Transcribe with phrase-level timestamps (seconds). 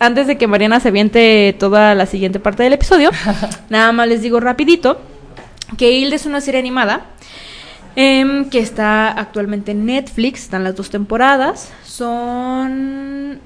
[0.00, 3.10] Antes de que Mariana se aviente toda la siguiente parte del episodio,
[3.68, 5.00] nada más les digo rapidito
[5.76, 7.06] que Hilde es una serie animada
[7.96, 13.40] em, que está actualmente en Netflix, están las dos temporadas, son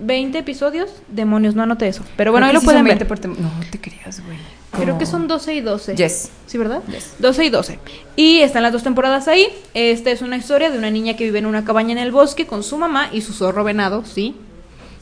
[0.00, 3.06] 20 episodios, demonios, no anoté eso, pero bueno, ahí lo pueden ver.
[3.38, 4.38] no te creas, güey.
[4.80, 5.94] Creo que son 12 y 12.
[5.94, 6.30] Yes.
[6.46, 6.82] ¿Sí, verdad?
[7.20, 7.78] 12 y 12.
[8.16, 9.46] Y están las dos temporadas ahí.
[9.72, 12.46] Esta es una historia de una niña que vive en una cabaña en el bosque
[12.46, 14.34] con su mamá y su zorro venado, sí.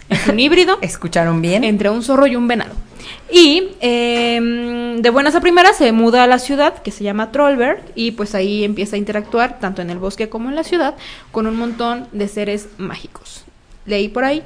[0.08, 0.78] Es un híbrido.
[0.82, 1.64] ¿Escucharon bien?
[1.64, 2.74] Entre un zorro y un venado.
[3.30, 7.82] Y em, de buenas a primeras se muda a la ciudad que se llama Trollberg
[7.94, 10.94] y pues ahí empieza a interactuar tanto en el bosque como en la ciudad
[11.30, 13.44] con un montón de seres mágicos.
[13.86, 14.42] Leí por ahí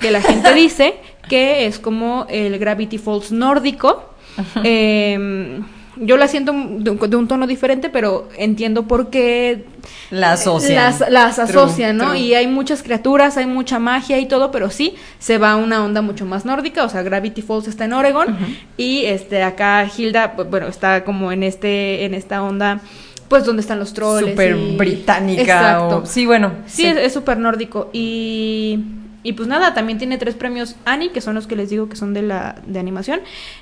[0.00, 0.96] que la gente dice
[1.28, 4.14] que es como el Gravity Falls nórdico.
[4.62, 5.60] Eh,
[6.00, 9.64] yo la siento de un, tono diferente, pero entiendo por qué
[10.10, 10.94] la asocian.
[11.10, 12.14] Las, asocian, ¿no?
[12.14, 15.84] Y hay muchas criaturas, hay mucha magia y todo, pero sí se va a una
[15.84, 18.36] onda mucho más nórdica, o sea, Gravity Falls está en Oregon
[18.76, 22.80] y este acá Hilda, bueno, está como en este en esta onda
[23.28, 24.30] pues donde están los trolls.
[24.30, 25.42] Súper británica.
[25.42, 26.02] Exacto.
[26.06, 26.52] Sí, bueno.
[26.66, 27.90] Sí, es súper nórdico.
[27.92, 28.78] Y
[29.22, 31.96] y pues nada, también tiene tres premios Annie, que son los que les digo que
[31.96, 33.20] son de la de animación.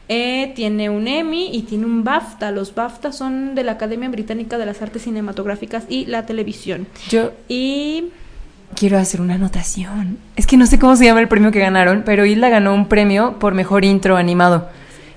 [0.09, 2.51] Eh, tiene un Emmy y tiene un BAFTA.
[2.51, 6.87] Los BAFTA son de la Academia Británica de las Artes Cinematográficas y la Televisión.
[7.09, 8.11] Yo y
[8.75, 10.19] quiero hacer una anotación.
[10.37, 12.89] Es que no sé cómo se llama el premio que ganaron, pero Hilda ganó un
[12.89, 14.69] premio por mejor intro animado.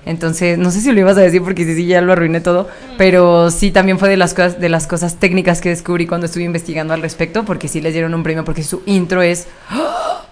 [0.06, 2.68] Entonces, no sé si lo ibas a decir porque sí, sí, ya lo arruiné todo,
[2.96, 6.44] pero sí también fue de las cosas, de las cosas técnicas que descubrí cuando estuve
[6.44, 10.29] investigando al respecto, porque sí les dieron un premio, porque su intro es ¡oh!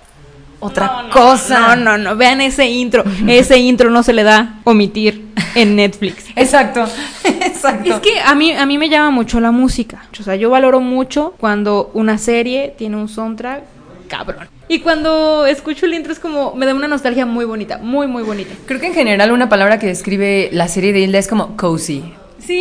[0.61, 1.77] Otra cosa.
[1.77, 3.05] No, no, no, vean ese intro.
[3.27, 6.27] ese intro no se le da omitir en Netflix.
[6.37, 6.85] Exacto,
[7.25, 7.95] exacto.
[7.95, 10.05] Es que a mí, a mí me llama mucho la música.
[10.19, 13.63] O sea, yo valoro mucho cuando una serie tiene un soundtrack
[14.09, 14.49] cabrón.
[14.69, 18.23] Y cuando escucho el intro es como, me da una nostalgia muy bonita, muy, muy
[18.23, 18.55] bonita.
[18.67, 22.05] Creo que en general una palabra que describe la serie de Hilda es como cozy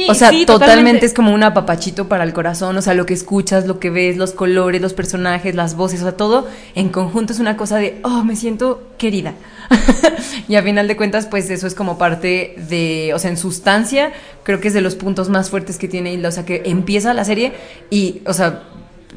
[0.09, 1.06] o sea, totalmente.
[1.06, 4.18] es como un apapachito para el corazón, o sea, lo que escuchas, lo que ves,
[4.18, 8.00] los colores, los personajes, las voces, o sea, todo en conjunto es una cosa de,
[8.03, 9.34] oh, me siento querida.
[10.47, 14.12] y a final de cuentas, pues eso es como parte de, o sea, en sustancia,
[14.44, 17.13] creo que es de los puntos más fuertes que tiene Hilda, o sea, que empieza
[17.13, 17.53] la serie
[17.90, 18.63] y, o sea,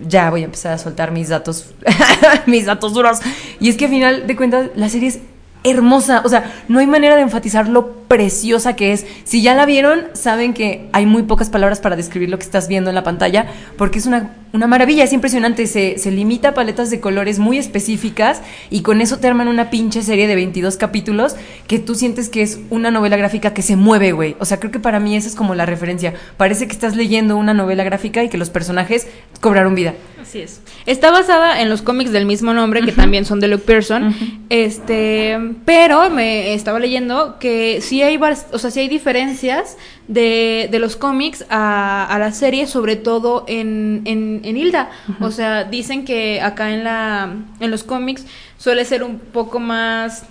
[0.07, 1.75] ya voy a empezar a soltar mis datos,
[2.47, 3.19] mis datos duros.
[3.59, 5.21] Y es que a final de cuentas, la serie es
[5.65, 6.23] hermosa.
[6.25, 9.07] O sea, no hay manera de enfatizar lo preciosa que es.
[9.23, 12.67] Si ya la vieron, saben que hay muy pocas palabras para describir lo que estás
[12.67, 13.47] viendo en la pantalla,
[13.79, 15.69] porque es una, una maravilla, es impresionante.
[15.69, 19.71] Se, se, limita a paletas de colores muy específicas y con eso te arman una
[19.71, 21.37] pinche serie de 22 capítulos
[21.69, 24.35] que tú sientes que es una novela gráfica que se mueve, güey.
[24.41, 26.13] O sea, creo que para mí esa es como la referencia.
[26.37, 29.07] Parece que estás leyendo una novela gráfica y que los personajes
[29.41, 29.95] cobraron vida.
[30.21, 30.61] Así es.
[30.85, 34.15] Está basada en los cómics del mismo nombre, que también son de Luke Pearson.
[34.49, 38.19] Este, pero me estaba leyendo que sí hay,
[38.53, 39.77] o sea, sí hay diferencias
[40.09, 44.91] de, de los cómics a, a, la serie, sobre todo en, en, en Hilda.
[45.21, 48.27] O sea, dicen que acá en la en los cómics
[48.59, 50.25] suele ser un poco más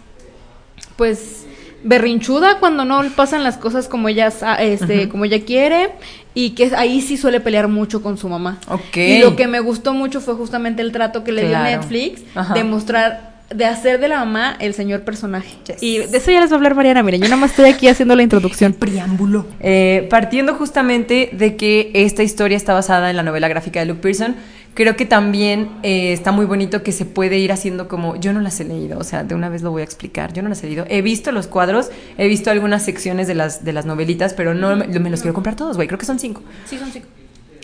[0.96, 1.46] pues
[1.84, 4.28] berrinchuda cuando no pasan las cosas como ella,
[4.59, 5.91] este, como ella quiere
[6.34, 8.59] y que ahí sí suele pelear mucho con su mamá.
[8.96, 12.22] Y lo que me gustó mucho fue justamente el trato que le dio Netflix
[12.53, 15.50] de mostrar de hacer de la mamá el señor personaje.
[15.82, 17.04] Y de eso ya les va a hablar Mariana.
[17.04, 18.74] Miren, yo nada más estoy aquí haciendo la introducción.
[18.74, 19.46] preámbulo.
[19.60, 24.02] Eh, partiendo justamente de que esta historia está basada en la novela gráfica de Luke
[24.02, 24.36] Pearson,
[24.74, 28.40] creo que también eh, está muy bonito que se puede ir haciendo como, yo no
[28.40, 30.64] las he leído, o sea, de una vez lo voy a explicar, yo no las
[30.64, 34.34] he leído, he visto los cuadros, he visto algunas secciones de las, de las novelitas,
[34.34, 36.44] pero no me, me los quiero comprar todos, güey, creo que son cinco.
[36.66, 37.08] Sí, son cinco.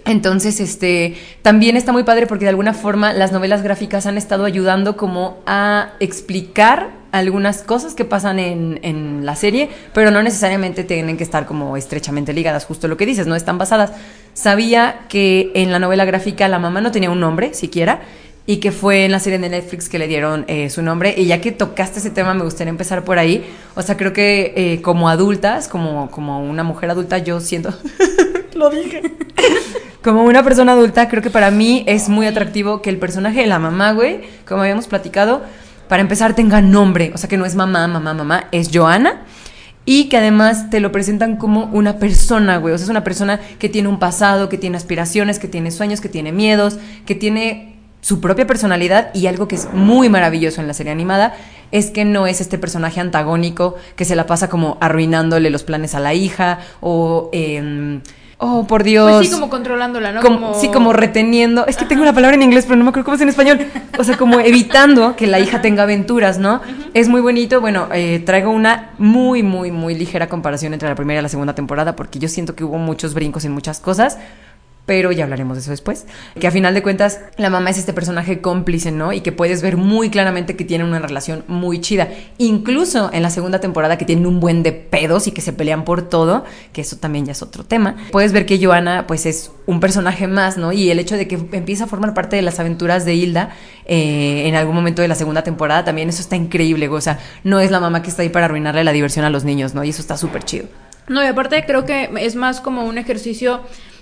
[0.06, 4.46] Entonces, este, también está muy padre porque de alguna forma las novelas gráficas han estado
[4.46, 10.84] ayudando como a explicar algunas cosas que pasan en, en, la serie, pero no necesariamente
[10.84, 13.94] tienen que estar como estrechamente ligadas, justo lo que dices, no están basadas.
[14.34, 18.02] Sabía que en la novela gráfica la mamá no tenía un nombre siquiera
[18.48, 21.16] y que fue en la serie de Netflix que le dieron eh, su nombre.
[21.18, 23.44] Y ya que tocaste ese tema, me gustaría empezar por ahí.
[23.76, 27.74] O sea, creo que eh, como adultas, como, como una mujer adulta, yo siento...
[28.54, 29.02] Lo dije.
[30.06, 33.48] como una persona adulta, creo que para mí es muy atractivo que el personaje de
[33.48, 35.42] la mamá, güey, como habíamos platicado,
[35.90, 37.12] para empezar tenga nombre.
[37.16, 39.24] O sea, que no es mamá, mamá, mamá, es Joana.
[39.84, 42.76] Y que además te lo presentan como una persona, güey.
[42.76, 46.02] O sea, es una persona que tiene un pasado, que tiene aspiraciones, que tiene sueños,
[46.02, 46.78] que tiene miedos,
[47.08, 51.36] que tiene su propia personalidad y algo que es muy maravilloso en la serie animada
[51.72, 55.96] es que no es este personaje antagónico que se la pasa como arruinándole los planes
[55.96, 57.32] a la hija o...
[57.34, 58.02] Em,
[58.38, 59.12] oh, por Dios.
[59.12, 60.22] Pues sí, como controlándola, ¿no?
[60.22, 61.66] Como, Sí, como reteniendo.
[61.68, 63.60] Es que tengo la palabra en inglés, pero no me acuerdo cómo es en español.
[63.98, 66.62] O sea, como evitando que la hija tenga aventuras, ¿no?
[66.94, 67.62] Es muy bonito.
[67.62, 71.56] Bueno, eh, traigo una muy, muy, muy ligera comparación entre la primera y la segunda
[71.56, 74.18] temporada, porque yo siento que hubo muchos brincos en muchas cosas
[74.86, 76.06] pero ya hablaremos de eso después.
[76.40, 79.14] Que a final de cuentas la mamá es este personaje cómplice, ¿no?
[79.14, 82.10] Y que puedes ver muy claramente que tienen una relación muy chida.
[82.38, 85.86] Incluso en la segunda temporada que tienen un buen de pedos y que se pelean
[85.86, 87.96] por todo, que eso también ya es otro tema.
[88.12, 90.72] Puedes ver que Joana pues es un personaje más, ¿no?
[90.72, 93.50] Y el hecho de que empieza a formar parte de las aventuras de Hilda
[93.86, 97.60] eh, en algún momento de la segunda temporada también eso está increíble, o sea, no
[97.60, 99.84] es la mamá que está ahí para arruinarle la diversión a los niños, ¿no?
[99.84, 100.68] Y eso está súper chido.
[101.08, 103.62] No, y aparte creo que es más como un ejercicio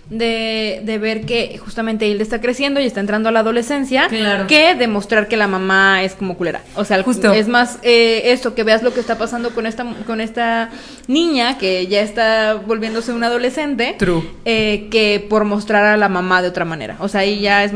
[0.09, 4.07] de, de, ver que justamente Hilda está creciendo y está entrando a la adolescencia
[4.47, 6.61] que demostrar que la mamá es como culera.
[6.75, 7.31] O sea, Justo.
[7.31, 10.69] es más eh, esto, que veas lo que está pasando con esta, con esta
[11.07, 13.95] niña que ya está volviéndose una adolescente.
[13.97, 14.23] True.
[14.45, 16.97] Eh, que por mostrar a la mamá de otra manera.
[16.99, 17.71] O sea, ahí ya es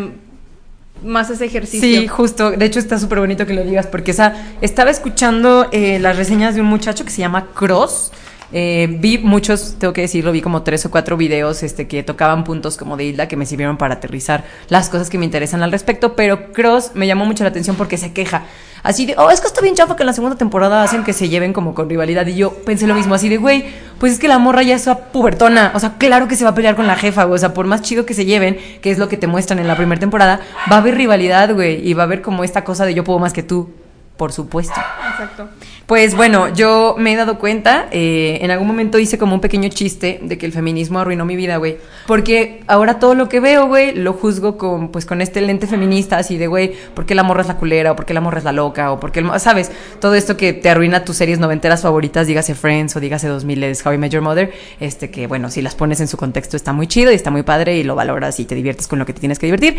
[1.03, 2.01] más ese ejercicio.
[2.01, 2.51] Sí, justo.
[2.51, 6.55] De hecho, está súper bonito que lo digas porque esa, estaba escuchando eh, las reseñas
[6.55, 8.11] de un muchacho que se llama Cross
[8.53, 12.43] eh, vi muchos, tengo que decirlo, vi como tres o cuatro videos este, que tocaban
[12.43, 15.71] puntos como de Hilda que me sirvieron para aterrizar las cosas que me interesan al
[15.71, 18.43] respecto, pero Cross me llamó mucho la atención porque se queja.
[18.83, 21.11] Así de, oh, es que está bien chafa que en la segunda temporada hacen que
[21.11, 22.25] se lleven como con rivalidad.
[22.27, 23.65] Y yo pensé lo mismo, así de, güey,
[23.99, 25.71] pues es que la morra ya es pubertona.
[25.75, 27.35] O sea, claro que se va a pelear con la jefa, güey.
[27.35, 29.67] O sea, por más chido que se lleven, que es lo que te muestran en
[29.67, 30.39] la primera temporada,
[30.71, 31.85] va a haber rivalidad, güey.
[31.85, 33.69] Y va a haber como esta cosa de yo puedo más que tú
[34.17, 34.81] por supuesto.
[35.19, 35.49] Exacto.
[35.87, 39.69] Pues bueno, yo me he dado cuenta, eh, en algún momento hice como un pequeño
[39.69, 41.77] chiste de que el feminismo arruinó mi vida, güey.
[42.05, 46.17] Porque ahora todo lo que veo, güey, lo juzgo con, pues, con este lente feminista,
[46.17, 47.93] así de, güey, ¿por qué la morra es la culera?
[47.93, 48.91] ¿O por qué la morra es la loca?
[48.91, 49.71] ¿O por qué, el, sabes?
[50.01, 53.85] Todo esto que te arruina tus series noventeras favoritas, dígase Friends o dígase 2000 es
[53.85, 56.73] How I Met Your Mother, este que, bueno, si las pones en su contexto está
[56.73, 59.13] muy chido y está muy padre y lo valoras y te diviertes con lo que
[59.13, 59.77] te tienes que divertir.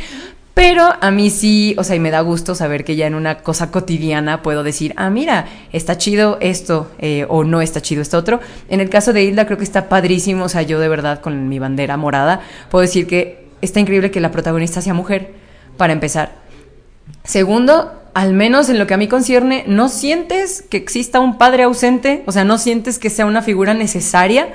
[0.59, 3.39] Pero a mí sí, o sea, y me da gusto saber que ya en una
[3.45, 8.19] cosa cotidiana puedo decir, ah, mira, está chido esto eh, o no está chido esto
[8.19, 8.41] otro.
[8.69, 11.49] En el caso de Hilda creo que está padrísimo, o sea, yo de verdad con
[11.49, 12.41] mi bandera morada
[12.73, 15.31] puedo decir que está increíble que la protagonista sea mujer,
[15.77, 16.33] para empezar.
[17.23, 21.63] Segundo, al menos en lo que a mí concierne, no sientes que exista un padre
[21.63, 24.49] ausente, o sea, no sientes que sea una figura necesaria.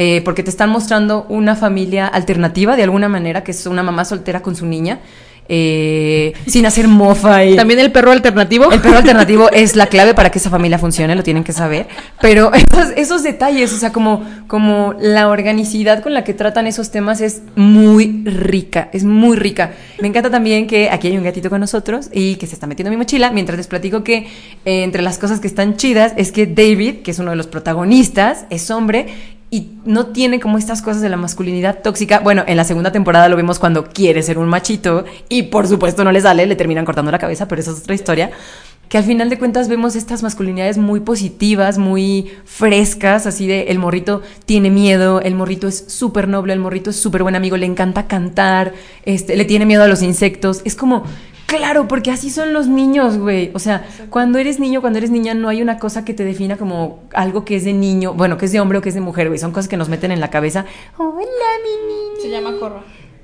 [0.00, 4.04] Eh, porque te están mostrando una familia alternativa de alguna manera, que es una mamá
[4.04, 5.00] soltera con su niña,
[5.48, 7.44] eh, sin hacer mofa.
[7.44, 7.56] Y...
[7.56, 8.70] También el perro alternativo.
[8.70, 11.88] El perro alternativo es la clave para que esa familia funcione, lo tienen que saber.
[12.20, 12.52] Pero
[12.96, 17.42] esos, detalles, o sea, como, como la organicidad con la que tratan esos temas es
[17.56, 19.72] muy rica, es muy rica.
[20.00, 22.88] Me encanta también que aquí hay un gatito con nosotros y que se está metiendo
[22.88, 24.26] en mi mochila, mientras les platico que
[24.64, 27.46] eh, entre las cosas que están chidas es que David, que es uno de los
[27.46, 29.06] protagonistas, es hombre
[29.50, 32.20] y no tiene como estas cosas de la masculinidad tóxica.
[32.20, 36.04] Bueno, en la segunda temporada lo vemos cuando quiere ser un machito y por supuesto
[36.04, 38.30] no le sale, le terminan cortando la cabeza, pero eso es otra historia.
[38.88, 43.78] Que al final de cuentas vemos estas masculinidades muy positivas, muy frescas, así de el
[43.78, 47.66] morrito tiene miedo, el morrito es súper noble, el morrito es súper buen amigo, le
[47.66, 48.72] encanta cantar,
[49.04, 50.62] este, le tiene miedo a los insectos.
[50.64, 51.04] Es como
[51.48, 53.50] Claro, porque así son los niños, güey.
[53.54, 56.58] O sea, cuando eres niño, cuando eres niña, no hay una cosa que te defina
[56.58, 59.00] como algo que es de niño, bueno, que es de hombre o que es de
[59.00, 59.38] mujer, güey.
[59.38, 60.66] Son cosas que nos meten en la cabeza.
[60.98, 62.20] Hola, mi niño.
[62.20, 62.82] Se llama Corra.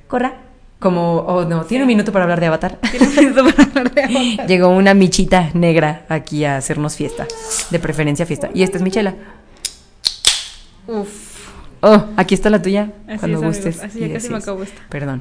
[0.09, 0.35] Corra.
[0.79, 2.79] Como, oh no, tiene un minuto para hablar de Avatar.
[2.91, 4.47] Tiene un minuto para hablar de Avatar.
[4.49, 7.27] Llegó una michita negra aquí a hacernos fiesta.
[7.71, 8.49] De preferencia fiesta.
[8.55, 9.15] Y esta es Michela.
[10.87, 11.24] Uf.
[11.87, 12.91] Oh, aquí está la tuya.
[13.21, 13.83] cuando gustes.
[13.83, 14.65] Así ya casi me acabo.
[14.89, 15.21] Perdón.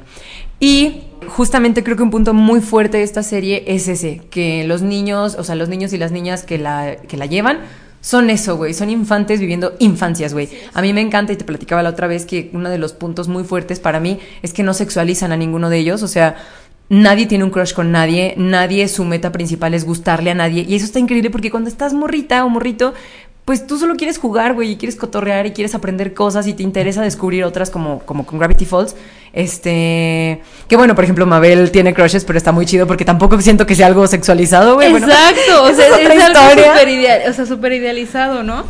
[0.61, 4.81] Y justamente creo que un punto muy fuerte de esta serie es ese, que los
[4.81, 7.59] niños, o sea, los niños y las niñas que la, que la llevan,
[7.99, 10.47] son eso, güey, son infantes viviendo infancias, güey.
[10.73, 13.27] A mí me encanta y te platicaba la otra vez que uno de los puntos
[13.27, 16.37] muy fuertes para mí es que no sexualizan a ninguno de ellos, o sea,
[16.89, 20.75] nadie tiene un crush con nadie, nadie su meta principal es gustarle a nadie y
[20.75, 22.93] eso está increíble porque cuando estás morrita o morrito,
[23.45, 26.63] pues tú solo quieres jugar, güey, y quieres cotorrear y quieres aprender cosas y te
[26.63, 28.95] interesa descubrir otras como, como con Gravity Falls.
[29.33, 33.65] Este, que bueno, por ejemplo, Mabel tiene crushes, pero está muy chido porque tampoco siento
[33.65, 34.95] que sea algo sexualizado, güey.
[34.95, 38.63] Exacto, o sea, es, algo súper ideal, o sea, super idealizado, ¿no?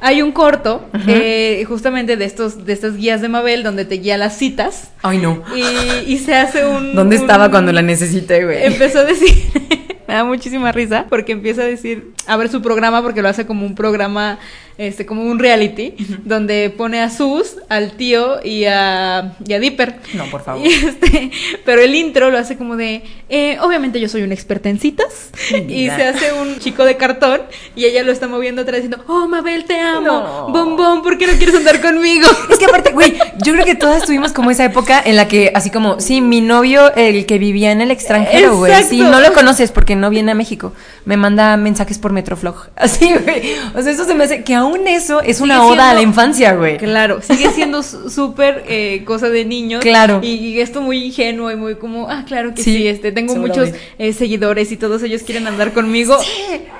[0.00, 4.16] Hay un corto, eh, justamente de estos, de estas guías de Mabel, donde te guía
[4.16, 4.90] las citas.
[5.02, 5.42] Ay, no.
[5.56, 6.94] Y, y se hace un.
[6.94, 8.64] ¿Dónde estaba cuando la necesité, güey?
[8.64, 9.34] Empezó a decir
[10.08, 13.46] me da muchísima risa porque empieza a decir, a ver su programa porque lo hace
[13.46, 14.38] como un programa
[14.78, 19.96] este, como un reality, donde pone a Sus, al tío y a, y a Dipper.
[20.14, 20.64] No, por favor.
[20.64, 21.32] Y este,
[21.64, 25.30] pero el intro lo hace como de, eh, obviamente yo soy una experta en citas,
[25.68, 27.40] y se hace un chico de cartón,
[27.74, 30.48] y ella lo está moviendo atrás diciendo, oh, Mabel, te amo, No.
[30.50, 32.28] bombón, ¿por qué no quieres andar conmigo?
[32.48, 35.50] Es que aparte, güey, yo creo que todas tuvimos como esa época en la que,
[35.56, 38.72] así como, sí, mi novio, el que vivía en el extranjero, güey.
[38.84, 40.72] Sí, no lo conoces porque no viene a México.
[41.04, 42.70] Me manda mensajes por Metroflog.
[42.76, 43.54] Así, güey.
[43.74, 46.54] O sea, eso se me hace que aún eso es una oda a la infancia,
[46.54, 46.78] güey.
[46.78, 49.82] Claro, sigue siendo súper eh, cosa de niños.
[49.82, 50.20] Claro.
[50.22, 53.36] Y, y esto muy ingenuo y muy como, ah, claro que Sí, sí, este, tengo
[53.36, 56.16] muchos eh, seguidores y todos ellos quieren andar conmigo.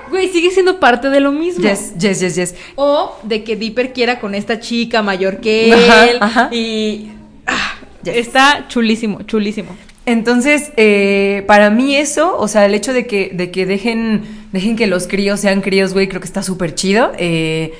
[0.09, 1.63] Güey, sigue siendo parte de lo mismo.
[1.63, 2.55] Yes, yes, yes, yes.
[2.75, 6.17] O de que Dipper quiera con esta chica mayor que Ajá, él.
[6.21, 6.49] ajá.
[6.51, 7.11] Y
[7.45, 8.15] ah, Yes.
[8.15, 9.75] está chulísimo, chulísimo.
[10.11, 14.75] Entonces, eh, para mí eso, o sea, el hecho de que, de que dejen, dejen
[14.75, 17.11] que los críos sean críos, güey, creo que está súper chido.
[17.17, 17.73] Eh,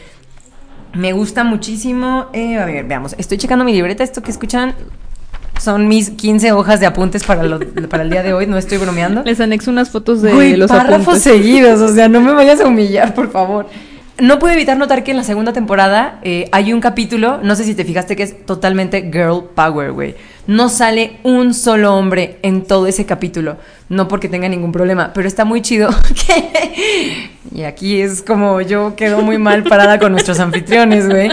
[0.94, 2.28] me gusta muchísimo.
[2.34, 3.16] eh, a ver, veamos.
[3.18, 4.04] Estoy checando mi libreta.
[4.04, 4.74] Esto que escuchan
[5.62, 7.60] son mis 15 hojas de apuntes para, lo-
[7.90, 8.48] para el día de hoy.
[8.48, 9.24] No estoy bromeando.
[9.26, 11.24] Les anexo unas fotos de Güey, los párrafos apuntes.
[11.24, 13.68] seguidos, o sea, no me vayas a humillar, por favor.
[14.22, 17.64] No puedo evitar notar que en la segunda temporada eh, hay un capítulo, no sé
[17.64, 20.16] si te fijaste que es totalmente girl power, güey.
[20.48, 23.58] No sale un solo hombre en todo ese capítulo,
[23.88, 25.90] no porque tenga ningún problema, pero está muy chido.
[26.28, 31.30] que- y aquí es como yo quedo muy mal parada con nuestros anfitriones, güey.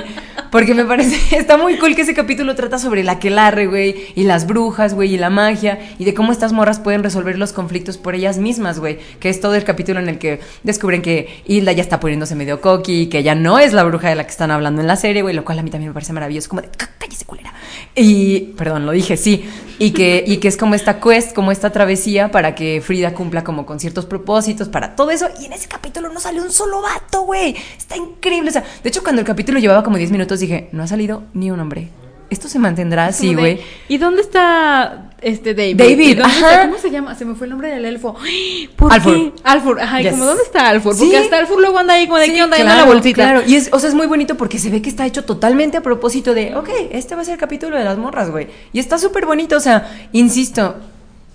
[0.51, 4.25] Porque me parece, está muy cool que ese capítulo trata sobre la quelarre, güey, y
[4.25, 7.99] las brujas, güey, y la magia, y de cómo estas morras pueden resolver los conflictos
[7.99, 8.99] por ellas mismas, güey.
[9.21, 12.61] Que es todo el capítulo en el que descubren que Hilda ya está poniéndose medio
[12.61, 15.23] coqui, que ella no es la bruja de la que están hablando en la serie,
[15.23, 17.53] güey, lo cual a mí también me parece maravilloso, como de, "Cá- cállese culera.
[17.95, 19.49] Y, perdón, lo dije, sí.
[19.79, 23.45] Y que, y que es como esta quest, como esta travesía para que Frida cumpla
[23.45, 25.29] como con ciertos propósitos, para todo eso.
[25.41, 27.55] Y en ese capítulo no salió un solo vato, güey.
[27.77, 28.51] Está increíble.
[28.51, 31.23] O sea, de hecho, cuando el capítulo llevaba como 10 minutos, dije, no ha salido
[31.35, 31.89] ni un hombre.
[32.29, 33.61] Esto se mantendrá así, güey.
[33.89, 35.77] ¿Y dónde está este David?
[35.77, 36.67] David, ¿Y dónde está- ajá.
[36.67, 37.15] ¿Cómo se llama?
[37.15, 38.17] Se me fue el nombre del elfo.
[38.77, 39.15] ¿Por Alfur.
[39.15, 39.33] qué?
[39.45, 39.81] Alfur.
[39.81, 40.11] Ajá, Yes.
[40.11, 40.95] como ¿dónde está Alfur?
[40.97, 41.03] Sí.
[41.05, 43.15] Porque hasta Alfur luego anda ahí como de Sí, qué onda claro, la bolsita.
[43.15, 45.77] Claro, y es, o sea, es muy bonito porque se ve que está hecho totalmente
[45.77, 48.49] a propósito de, ok, este va a ser el capítulo de las morras, güey.
[48.73, 50.75] Y está súper bonito, o sea, insisto,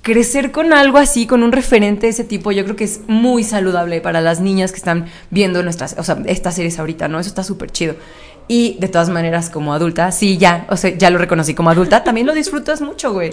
[0.02, 3.44] crecer con algo así, con un referente de ese tipo, yo creo que es muy
[3.46, 7.20] saludable para las niñas que están viendo nuestras, o sea, estas series ahorita, ¿no?
[7.20, 7.96] Eso está súper chido.
[8.54, 12.04] Y de todas maneras, como adulta, sí, ya, o sea, ya lo reconocí como adulta,
[12.08, 13.32] también lo disfrutas mucho, güey.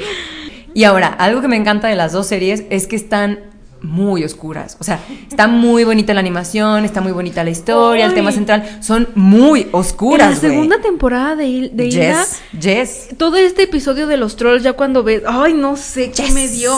[0.74, 3.40] Y ahora, algo que me encanta de las dos series es que están
[3.80, 4.76] muy oscuras.
[4.80, 8.78] O sea, está muy bonita la animación, está muy bonita la historia, el tema central.
[8.80, 13.08] Son muy oscuras, En la segunda temporada de, Il- de Hilda, Yes, yes.
[13.16, 16.48] todo este episodio de los trolls, ya cuando ves, ay, no sé qué Yes, me
[16.48, 16.72] dio.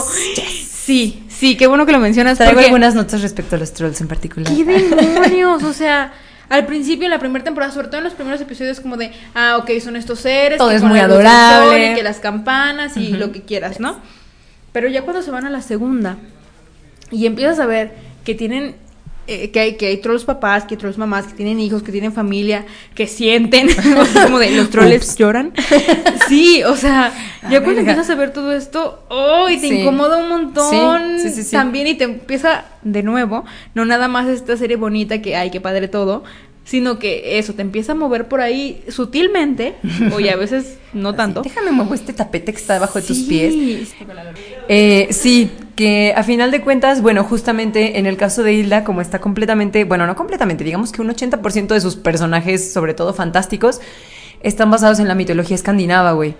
[0.70, 2.38] Sí, sí, qué bueno que lo mencionas.
[2.38, 4.52] Traigo algunas notas respecto a los trolls en particular.
[4.54, 5.62] ¿Qué demonios?
[5.62, 6.12] O sea,
[6.50, 9.56] al principio, en la primera temporada, sobre todo en los primeros episodios, como de, ah,
[9.58, 10.58] ok, son estos seres.
[10.58, 11.92] Todo que es muy adorable.
[11.92, 13.98] Y que las campanas y lo que quieras, ¿no?
[14.72, 16.16] Pero ya cuando se van a la segunda
[17.10, 17.92] y empiezas a ver
[18.24, 18.76] que tienen.
[19.26, 21.92] eh, que, hay, que hay trolls papás, que hay trolls mamás, que tienen hijos, que
[21.92, 22.64] tienen familia,
[22.96, 25.16] que sienten, o sea, como de los trolls Ups.
[25.16, 25.52] lloran.
[26.28, 27.80] Sí, o sea, ya cuando verga.
[27.92, 29.58] empiezas a ver todo esto, ¡ay!
[29.58, 29.80] te Sí.
[29.80, 31.50] incomoda un montón sí, sí.
[31.50, 33.44] también y te empieza de nuevo,
[33.74, 36.24] no nada más esta serie bonita que ay, qué padre todo,
[36.64, 39.74] sino que eso te empieza a mover por ahí sutilmente,
[40.14, 41.40] o y a veces no tanto.
[41.40, 43.92] Así, déjame mover este tapete que está debajo de tus pies.
[44.68, 49.00] Eh, sí, que a final de cuentas, bueno, justamente en el caso de Hilda, como
[49.00, 53.80] está completamente, bueno, no completamente, digamos que un 80% de sus personajes, sobre todo fantásticos,
[54.42, 56.34] están basados en la mitología escandinava, güey.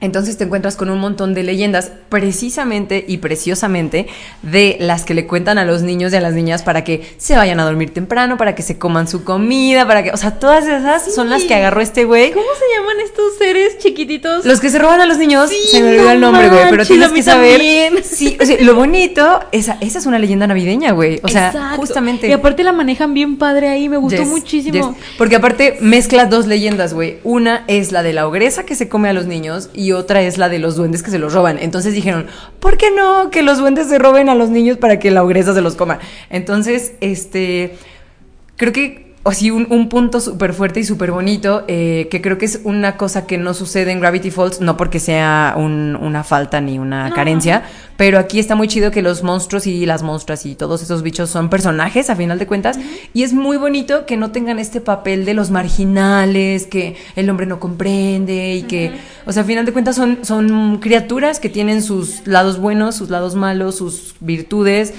[0.00, 4.06] Entonces te encuentras con un montón de leyendas, precisamente y preciosamente,
[4.42, 7.34] de las que le cuentan a los niños y a las niñas para que se
[7.36, 10.66] vayan a dormir temprano, para que se coman su comida, para que, o sea, todas
[10.66, 12.30] esas son las que agarró este güey.
[12.30, 14.44] ¿Cómo se llaman estos seres chiquititos?
[14.46, 16.70] Los que se roban a los niños, Sí, se me olvidó no el nombre, güey,
[16.70, 17.60] pero tienes que saber.
[18.04, 21.20] Sí, o sea, lo bonito, esa, esa es una leyenda navideña, güey.
[21.24, 21.76] O sea, Exacto.
[21.78, 22.28] justamente.
[22.28, 24.94] Y aparte la manejan bien padre ahí, me gustó Yes, muchísimo.
[24.94, 25.04] yes.
[25.18, 27.18] Porque aparte mezcla dos leyendas, güey.
[27.24, 30.38] Una es la de la ogresa que se come a los niños y otra es
[30.38, 31.58] la de los duendes que se los roban.
[31.58, 32.26] Entonces dijeron,
[32.60, 35.54] ¿por qué no que los duendes se roben a los niños para que la ogresa
[35.54, 35.98] se los coma?
[36.30, 37.76] Entonces, este,
[38.56, 42.38] creo que, o sí, un, un punto súper fuerte y súper bonito, eh, que creo
[42.38, 46.24] que es una cosa que no sucede en Gravity Falls, no porque sea un- una
[46.24, 47.14] falta ni una No.
[47.14, 47.64] carencia,
[47.96, 51.28] pero aquí está muy chido que los monstruos y las monstruas y todos esos bichos
[51.30, 52.78] son personajes a final de cuentas
[53.12, 57.46] y es muy bonito que no tengan este papel de los marginales, que el hombre
[57.46, 58.92] no comprende y que,
[59.26, 63.10] o sea, a final de cuentas son, son criaturas que tienen sus lados buenos, sus
[63.10, 64.94] lados malos, sus virtudes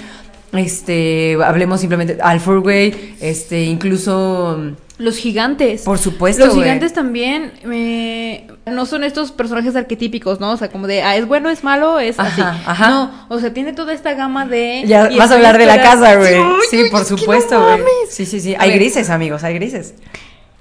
[0.52, 5.82] Este, hablemos simplemente Alfred, güey, este, incluso los gigantes.
[5.82, 6.44] Por supuesto.
[6.44, 10.50] Los gigantes también eh, no son estos personajes arquetípicos, ¿no?
[10.52, 12.42] O sea, como de, ah, es bueno, es malo, es así.
[12.42, 12.90] Ajá.
[12.90, 14.84] No, o sea, tiene toda esta gama de.
[14.86, 16.34] Ya vas a hablar de la casa, güey.
[16.70, 17.80] Sí, por supuesto, güey.
[18.10, 18.54] sí, sí, sí.
[18.58, 19.94] Hay grises, amigos, hay grises.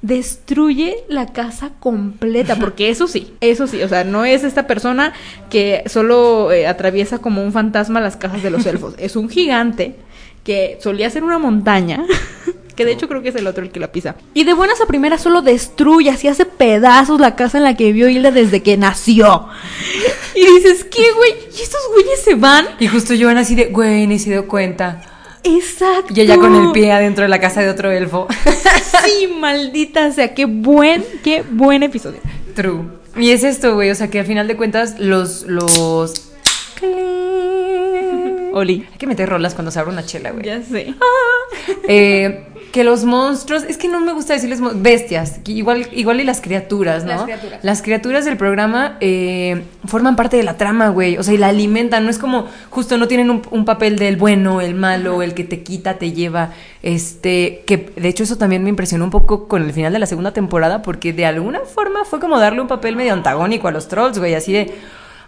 [0.01, 5.13] Destruye la casa completa, porque eso sí, eso sí, o sea, no es esta persona
[5.50, 9.96] que solo eh, atraviesa como un fantasma las casas de los elfos, es un gigante
[10.44, 12.06] que solía ser una montaña
[12.79, 14.15] que de hecho creo que es el otro el que la pisa.
[14.34, 17.88] Y de buenas a primeras solo destruye, así hace pedazos la casa en la que
[17.91, 19.48] vivió Hilda desde que nació.
[20.36, 21.34] Y dices, ¿qué, güey?
[21.51, 22.65] ¿Y estos güeyes se van?
[22.79, 25.01] Y justo yo así de, güey, ni se dio cuenta.
[25.43, 26.13] Exacto.
[26.15, 28.27] Y ella con el pie adentro de la casa de otro elfo.
[29.05, 32.19] Sí, maldita sea, qué buen, qué buen episodio.
[32.55, 32.84] True.
[33.17, 36.31] Y es esto, güey, o sea que al final de cuentas los, los...
[38.53, 38.88] Oli.
[38.91, 40.46] Hay que meter rolas cuando se abre una chela, güey.
[40.46, 40.93] Ya sé.
[41.88, 46.41] eh, que los monstruos, es que no me gusta decirles bestias, igual, igual y las
[46.41, 47.11] criaturas, ¿no?
[47.11, 47.63] Las criaturas.
[47.63, 51.17] Las criaturas del programa eh, forman parte de la trama, güey.
[51.17, 52.03] O sea, y la alimentan.
[52.03, 55.63] No es como, justo no tienen un, papel del bueno, el malo, el que te
[55.63, 56.51] quita, te lleva.
[56.83, 60.05] Este, que de hecho eso también me impresionó un poco con el final de la
[60.05, 63.88] segunda temporada, porque de alguna forma fue como darle un papel medio antagónico a los
[63.88, 64.35] trolls, güey.
[64.35, 64.73] Así de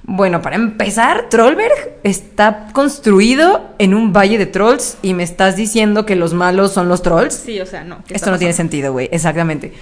[0.04, 6.06] bueno, para empezar, Trollberg está construido en un valle de trolls y me estás diciendo
[6.06, 7.36] que los malos son los trolls.
[7.36, 8.00] Sí, o sea, no.
[8.10, 9.74] Esto no tiene sentido, güey, exactamente.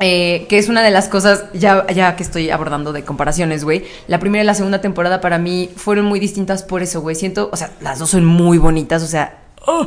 [0.00, 3.84] Eh, que es una de las cosas, ya, ya que estoy abordando de comparaciones, güey.
[4.08, 7.16] La primera y la segunda temporada para mí fueron muy distintas por eso, güey.
[7.16, 9.86] Siento, o sea, las dos son muy bonitas, o sea, oh,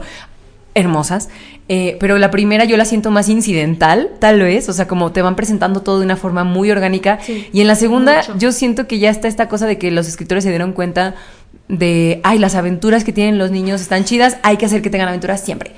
[0.77, 1.29] hermosas.
[1.69, 5.21] Eh, pero la primera yo la siento más incidental, tal vez, o sea, como te
[5.21, 7.19] van presentando todo de una forma muy orgánica.
[7.27, 10.43] y en la segunda yo siento que ya está esta cosa de que los escritores
[10.43, 11.15] se dieron cuenta
[11.67, 15.09] de, ay, las aventuras que tienen los niños están chidas, hay que hacer que tengan
[15.09, 15.73] aventuras siempre.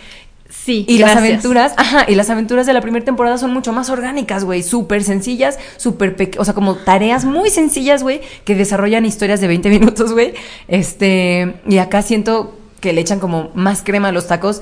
[0.50, 3.90] Sí, y las aventuras, ajá, y las aventuras de la primera temporada son mucho más
[3.90, 9.42] orgánicas, güey, súper sencillas, súper o sea, como tareas muy sencillas, güey, que desarrollan historias
[9.42, 10.34] de 20 minutos, güey.
[10.68, 14.62] Este, y acá siento que le echan como más crema a los tacos,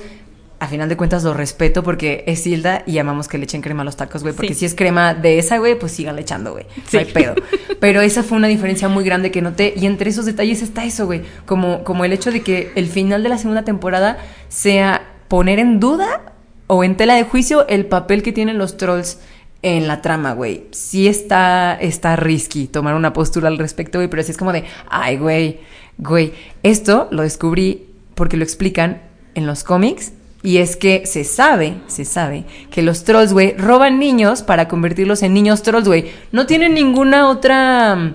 [0.59, 3.83] a final de cuentas lo respeto porque es Hilda y amamos que le echen crema
[3.83, 4.33] a los tacos, güey.
[4.33, 6.65] Porque si es crema de esa, güey, pues síganle echando, güey.
[6.91, 7.35] No hay pedo.
[7.79, 9.73] Pero esa fue una diferencia muy grande que noté.
[9.77, 11.21] Y entre esos detalles está eso, güey.
[11.45, 14.17] Como, como el hecho de que el final de la segunda temporada
[14.49, 16.33] sea poner en duda
[16.65, 19.19] o en tela de juicio el papel que tienen los trolls
[19.61, 20.65] en la trama, güey.
[20.71, 24.09] Sí está, está risky tomar una postura al respecto, güey.
[24.09, 25.59] Pero sí es como de, ay, güey,
[25.99, 26.33] güey.
[26.63, 29.03] Esto lo descubrí porque lo explican
[29.35, 33.99] en los cómics y es que se sabe, se sabe que los trolls, güey, roban
[33.99, 36.05] niños para convertirlos en niños trolls, güey.
[36.31, 38.13] No tienen ninguna otra mm,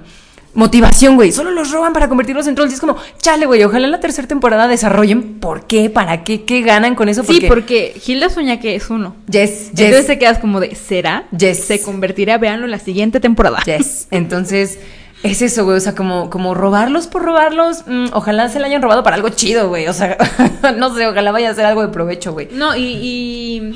[0.54, 1.32] motivación, güey.
[1.32, 2.70] Solo los roban para convertirlos en trolls.
[2.72, 6.44] Y es como, chale, güey, ojalá en la tercera temporada desarrollen por qué, para qué,
[6.44, 7.24] qué ganan con eso.
[7.24, 9.16] Sí, porque Hilda sueña que es uno.
[9.28, 9.80] Yes, yes.
[9.80, 11.24] Entonces te quedas como de, ¿será?
[11.36, 11.64] Yes.
[11.64, 13.62] Se convertirá, véanlo, en la siguiente temporada.
[13.64, 14.06] Yes.
[14.12, 14.78] Entonces
[15.22, 15.76] es eso, güey.
[15.76, 17.84] O sea, como, como robarlos por robarlos.
[17.86, 19.86] Mm, ojalá se la hayan robado para algo chido, güey.
[19.88, 20.16] O sea,
[20.76, 22.48] no sé, ojalá vaya a ser algo de provecho, güey.
[22.52, 23.72] No, y, y,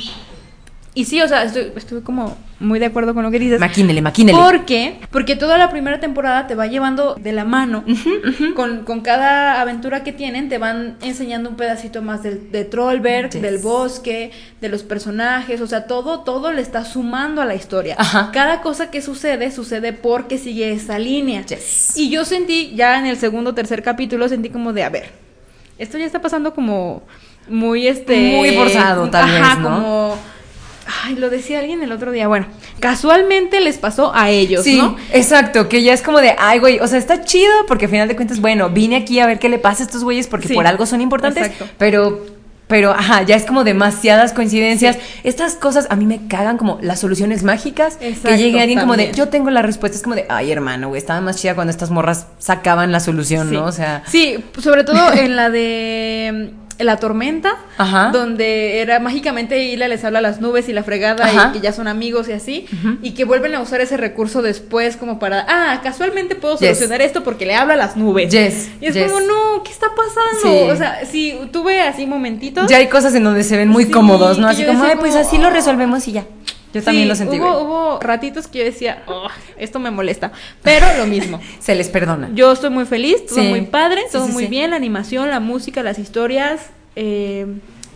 [0.96, 1.04] y.
[1.04, 3.60] sí, o sea, estoy, estoy como muy de acuerdo con lo que dices.
[3.60, 4.38] Maquínele, maquínele.
[4.38, 4.98] ¿Por qué?
[5.10, 7.84] Porque toda la primera temporada te va llevando de la mano.
[8.54, 13.30] Con, con, cada aventura que tienen, te van enseñando un pedacito más del, de Trollberg,
[13.30, 14.30] del bosque,
[14.60, 15.60] de los personajes.
[15.60, 17.96] O sea, todo, todo le está sumando a la historia.
[18.32, 21.44] Cada cosa que sucede, sucede porque sigue esa línea.
[21.94, 25.10] Y yo sentí, ya en el segundo o tercer capítulo, sentí como de, a ver,
[25.78, 27.02] esto ya está pasando como
[27.48, 28.32] muy este.
[28.36, 29.58] Muy forzado, tal vez.
[29.58, 29.62] ¿no?
[29.62, 30.18] Como
[31.04, 32.28] Ay, lo decía alguien el otro día.
[32.28, 32.46] Bueno,
[32.80, 34.80] casualmente les pasó a ellos, sí,
[35.12, 38.08] Exacto, que ya es como de, ay, güey, o sea, está chido porque al final
[38.08, 40.66] de cuentas, bueno, vine aquí a ver qué le pasa a estos güeyes porque por
[40.66, 41.68] algo son importantes, exacto.
[41.78, 44.98] pero pero, ajá, ya es como demasiadas coincidencias.
[45.22, 47.96] Estas cosas a mí me cagan como las soluciones mágicas.
[48.00, 49.96] Exacto, que llegue alguien como de, yo tengo la respuesta.
[49.96, 53.52] Es como de, ay, hermano, güey, estaba más chida cuando estas morras sacaban la solución,
[53.52, 53.64] ¿no?
[53.64, 54.02] O sea.
[54.06, 57.56] Sí, sobre todo en la de la tormenta,
[58.12, 61.72] donde era mágicamente Hila les habla a las nubes y la fregada y que ya
[61.72, 62.66] son amigos y así,
[63.02, 67.22] y que vuelven a usar ese recurso después como para, ah, casualmente puedo solucionar esto
[67.22, 68.30] porque le habla a las nubes.
[68.30, 68.70] Yes.
[68.80, 70.72] Y es como, no, ¿qué está pasando?
[70.72, 72.68] O sea, sí, tuve así momentitos.
[72.68, 74.48] Ya hay cosas en donde se ven muy cómodos, ¿no?
[74.48, 76.24] Así como, ay, pues así lo resolvemos y ya.
[76.76, 77.38] Yo también lo sentí.
[77.38, 80.32] Hubo, hubo ratitos que yo decía, oh, esto me molesta.
[80.62, 81.40] Pero lo mismo.
[81.58, 82.30] Se les perdona.
[82.34, 85.98] Yo estoy muy feliz, todo muy padre, todo muy bien, la animación, la música, las
[85.98, 86.60] historias.
[86.94, 87.46] Eh,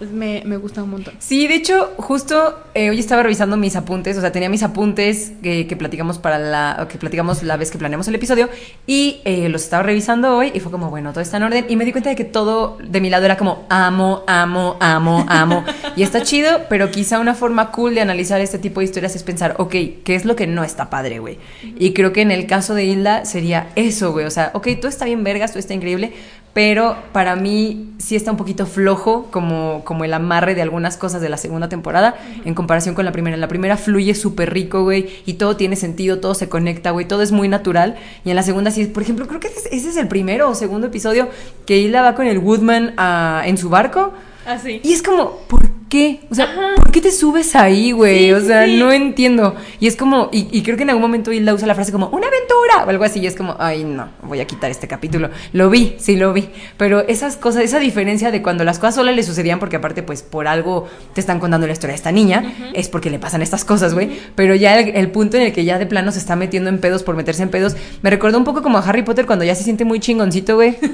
[0.08, 1.14] me, me gusta un montón.
[1.18, 5.32] Sí, de hecho, justo eh, hoy estaba revisando mis apuntes, o sea, tenía mis apuntes
[5.42, 8.48] que, que platicamos para la, que platicamos la vez que planeamos el episodio
[8.86, 11.76] y eh, los estaba revisando hoy y fue como, bueno, todo está en orden y
[11.76, 15.64] me di cuenta de que todo de mi lado era como amo, amo, amo, amo
[15.96, 19.22] y está chido, pero quizá una forma cool de analizar este tipo de historias es
[19.22, 19.72] pensar, ok,
[20.04, 21.38] ¿qué es lo que no está padre, güey?
[21.78, 24.88] Y creo que en el caso de Hilda sería eso, güey, o sea, ok, todo
[24.88, 26.12] está bien vergas, todo está increíble,
[26.52, 31.20] pero para mí sí está un poquito flojo como, como el amarre de algunas cosas
[31.20, 33.36] de la segunda temporada en comparación con la primera.
[33.36, 37.22] La primera fluye súper rico, güey, y todo tiene sentido, todo se conecta, güey, todo
[37.22, 37.96] es muy natural.
[38.24, 40.54] Y en la segunda sí, por ejemplo, creo que ese, ese es el primero o
[40.54, 41.28] segundo episodio
[41.66, 44.12] que Hilda va con el Woodman a- en su barco.
[44.46, 44.80] Así.
[44.82, 46.20] Y es como, ¿por qué?
[46.30, 46.76] O sea, Ajá.
[46.76, 48.26] ¿por qué te subes ahí, güey?
[48.26, 48.78] Sí, o sea, sí.
[48.78, 49.54] no entiendo.
[49.78, 52.08] Y es como, y, y creo que en algún momento Hilda usa la frase como,
[52.08, 53.20] una aventura o algo así.
[53.20, 55.28] Y es como, ay, no, voy a quitar este capítulo.
[55.52, 56.48] Lo vi, sí lo vi.
[56.78, 60.22] Pero esas cosas, esa diferencia de cuando las cosas solo le sucedían, porque aparte, pues
[60.22, 63.66] por algo te están contando la historia de esta niña, es porque le pasan estas
[63.66, 64.10] cosas, güey.
[64.34, 66.78] Pero ya el, el punto en el que ya de plano se está metiendo en
[66.78, 69.54] pedos por meterse en pedos, me recordó un poco como a Harry Potter cuando ya
[69.54, 70.78] se siente muy chingoncito, güey.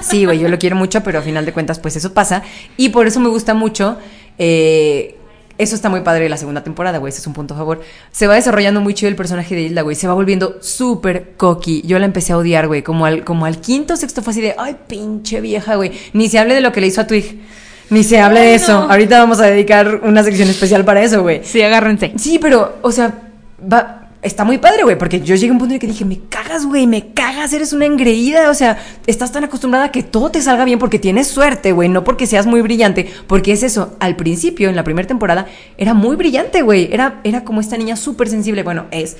[0.00, 2.42] Sí, güey, yo lo quiero mucho, pero a final de cuentas, pues eso pasa.
[2.76, 3.98] Y por eso me gusta mucho.
[4.38, 5.16] Eh,
[5.58, 7.10] eso está muy padre de la segunda temporada, güey.
[7.10, 7.80] Ese es un punto a favor.
[8.12, 9.96] Se va desarrollando muy chido el personaje de Hilda, güey.
[9.96, 11.82] Se va volviendo súper cocky.
[11.86, 12.82] Yo la empecé a odiar, güey.
[12.82, 15.92] Como al, como al quinto sexto fue así de, ay, pinche vieja, güey.
[16.12, 17.40] Ni se hable de lo que le hizo a Twig.
[17.88, 18.80] Ni se hable de eso.
[18.80, 18.90] no.
[18.90, 21.40] Ahorita vamos a dedicar una sección especial para eso, güey.
[21.42, 22.12] Sí, agárrense.
[22.16, 23.14] Sí, pero, o sea,
[23.60, 26.04] va, está muy padre, güey, porque yo llegué a un punto en el que dije,
[26.04, 30.02] me cagas, güey, me cagas, eres una engreída, o sea, estás tan acostumbrada a que
[30.02, 33.62] todo te salga bien porque tienes suerte, güey, no porque seas muy brillante, porque es
[33.62, 35.46] eso, al principio, en la primera temporada,
[35.78, 39.16] era muy brillante, güey, era, era como esta niña súper sensible, bueno, es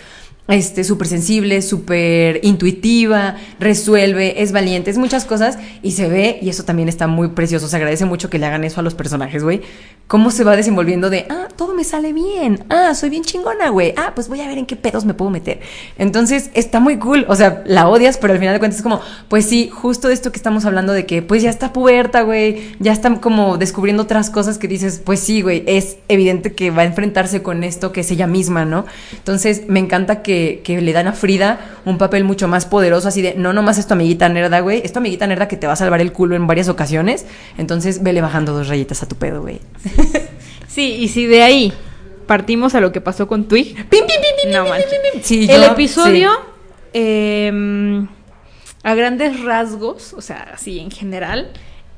[0.49, 6.49] este, súper sensible, súper intuitiva, resuelve, es valiente, es muchas cosas y se ve, y
[6.49, 9.43] eso también está muy precioso, se agradece mucho que le hagan eso a los personajes,
[9.43, 9.63] güey,
[10.07, 13.93] cómo se va desenvolviendo de, ah, todo me sale bien, ah, soy bien chingona, güey,
[13.97, 15.61] ah, pues voy a ver en qué pedos me puedo meter.
[15.99, 19.01] Entonces, está muy cool, o sea, la odias, pero al final de cuentas es como,
[19.29, 22.75] pues sí, justo de esto que estamos hablando de que, pues ya está puberta, güey,
[22.79, 26.83] ya está como descubriendo otras cosas que dices, pues sí, güey, es evidente que va
[26.83, 28.87] a enfrentarse con esto que es ella misma, ¿no?
[29.13, 33.23] Entonces, me encanta que, que le dan a Frida un papel mucho más poderoso, así
[33.23, 35.73] de, no nomás es tu amiguita nerda, güey, es tu amiguita nerda que te va
[35.73, 37.27] a salvar el culo en varias ocasiones,
[37.59, 39.61] entonces vele bajando dos rayitas a tu pedo, güey.
[40.69, 41.73] Sí, y si de ahí
[42.27, 43.75] partimos a lo que pasó con Twig.
[43.75, 44.91] Pim, pim, pim, pim, No pim, manches.
[44.91, 45.23] pim, pim.
[45.23, 46.31] Sí, el yo- episodio,
[46.93, 48.09] sí.
[48.83, 51.51] a grandes rasgos, o sea, así en general,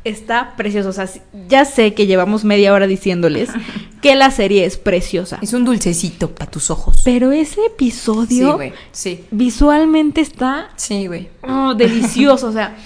[0.05, 0.91] está precioso.
[0.91, 3.51] O sea, sí- ya sé que llevamos media hora diciéndoles
[4.03, 5.39] que la serie es preciosa.
[5.43, 7.03] Es un dulcecito para tus ojos.
[7.05, 8.73] Pero ese Sí, episodio güey.
[8.93, 9.25] Sí.
[9.31, 11.29] visualmente está Sí, güey.
[11.43, 12.47] oh, delicioso.
[12.49, 12.77] o sea,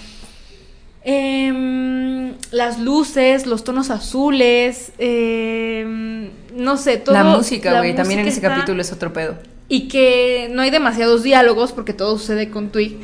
[1.05, 7.15] em, las luces, los tonos azules, em, no sé, todo.
[7.15, 9.35] la música, güey, también en ese está- capítulo es otro pedo.
[9.69, 12.99] y que no hay demasiados diálogos porque todo sucede con Twig.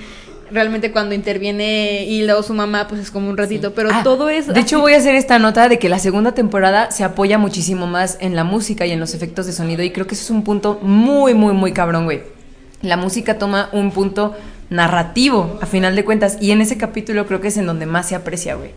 [0.51, 4.29] Realmente cuando interviene Hilda o su mamá, pues es como un ratito, pero Ah, todo
[4.29, 4.47] es...
[4.47, 7.88] De hecho, voy a hacer esta nota de que la segunda temporada se apoya muchísimo
[7.88, 9.83] más en la música y en los efectos de sonido.
[9.83, 12.23] Y creo que eso es un punto muy, muy, muy cabrón, güey.
[12.81, 14.35] La música toma un punto
[14.69, 16.38] narrativo, a final de cuentas.
[16.39, 18.71] Y en ese capítulo creo que es en donde más se aprecia, güey.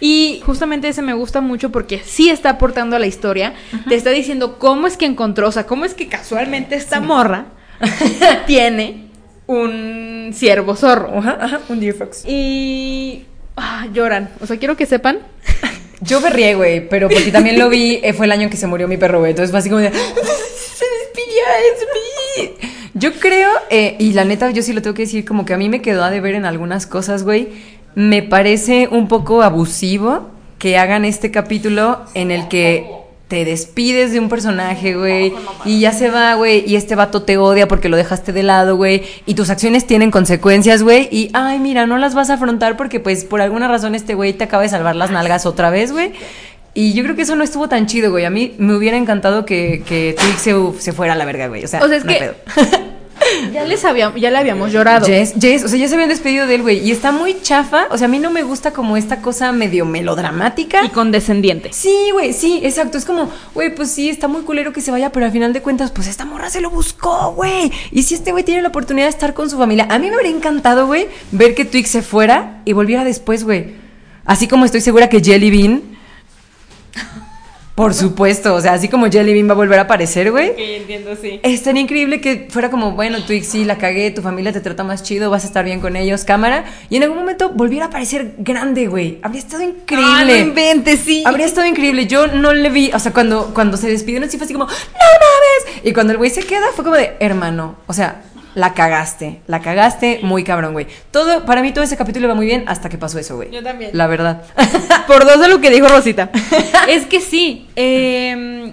[0.00, 3.54] Y justamente ese me gusta mucho porque sí está aportando a la historia.
[3.88, 7.46] Te está diciendo cómo es que encontró, o sea, cómo es que casualmente esta morra
[8.46, 9.08] tiene
[9.46, 11.18] un ciervo zorro.
[11.18, 12.24] Ajá, ajá, un Deer Fox.
[12.26, 13.24] Y
[13.56, 14.30] ah, lloran.
[14.40, 15.18] O sea, quiero que sepan.
[16.00, 18.68] Yo berrié, güey, pero porque también lo vi, eh, fue el año en que se
[18.68, 19.30] murió mi perro, güey.
[19.30, 19.90] Entonces fue así como de.
[19.92, 21.42] Se despidió,
[21.74, 22.77] es mi".
[22.94, 25.58] Yo creo, eh, y la neta, yo sí lo tengo que decir, como que a
[25.58, 27.48] mí me quedó a deber en algunas cosas, güey.
[27.94, 32.86] Me parece un poco abusivo que hagan este capítulo en el que
[33.28, 35.34] te despides de un personaje, güey,
[35.66, 38.76] y ya se va, güey, y este vato te odia porque lo dejaste de lado,
[38.76, 42.78] güey, y tus acciones tienen consecuencias, güey, y ay, mira, no las vas a afrontar
[42.78, 45.92] porque pues por alguna razón este güey te acaba de salvar las nalgas otra vez,
[45.92, 46.12] güey.
[46.74, 48.24] Y yo creo que eso no estuvo tan chido, güey.
[48.24, 51.64] A mí me hubiera encantado que, que Twig se, se fuera a la verga, güey.
[51.64, 52.34] O sea, O sea, es no que- pedo.
[53.52, 55.04] Ya les habíamos, ya le habíamos llorado.
[55.04, 56.78] Jess, Jess, o sea, ya se habían despedido de él, güey.
[56.78, 57.86] Y está muy chafa.
[57.90, 60.82] O sea, a mí no me gusta como esta cosa medio melodramática.
[60.84, 61.70] Y condescendiente.
[61.72, 62.96] Sí, güey, sí, exacto.
[62.96, 65.60] Es como, güey, pues sí, está muy culero que se vaya, pero al final de
[65.60, 67.70] cuentas, pues esta morra se lo buscó, güey.
[67.90, 70.14] Y si este güey tiene la oportunidad de estar con su familia, a mí me
[70.14, 73.74] habría encantado, güey, ver que Twig se fuera y volviera después, güey.
[74.24, 75.82] Así como estoy segura que Jelly Bean.
[77.78, 80.50] Por supuesto, o sea, así como Jelly Bean va a volver a aparecer, güey.
[80.50, 81.38] Ok, entiendo, sí.
[81.44, 85.04] Estaría increíble que fuera como, bueno, tú sí la cagué, tu familia te trata más
[85.04, 86.64] chido, vas a estar bien con ellos, cámara.
[86.90, 89.20] Y en algún momento volviera a aparecer grande, güey.
[89.22, 90.12] Habría estado increíble.
[90.12, 91.22] Ah, no inventes, sí.
[91.24, 92.08] Habría estado increíble.
[92.08, 94.72] Yo no le vi, o sea, cuando, cuando se despidieron, sí fue así como, ¡No
[94.72, 95.84] mames!
[95.84, 98.22] Y cuando el güey se queda, fue como de, hermano, o sea,
[98.58, 100.88] la cagaste, la cagaste muy cabrón, güey.
[101.12, 103.52] Todo, para mí todo ese capítulo iba muy bien hasta que pasó eso, güey.
[103.52, 103.92] Yo también.
[103.94, 104.42] La verdad.
[105.06, 106.30] Por dos de lo que dijo Rosita.
[106.88, 108.72] es que sí, eh,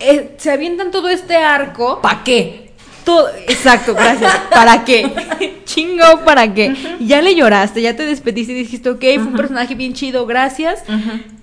[0.00, 2.02] eh, se avientan todo este arco.
[2.02, 2.72] ¿Pa' qué?
[3.04, 4.30] Todo, exacto, gracias.
[4.50, 5.62] ¿Para qué?
[5.64, 6.74] Chingo, ¿para qué?
[7.00, 10.84] Ya le lloraste, ya te despediste y dijiste, ok, fue un personaje bien chido, gracias.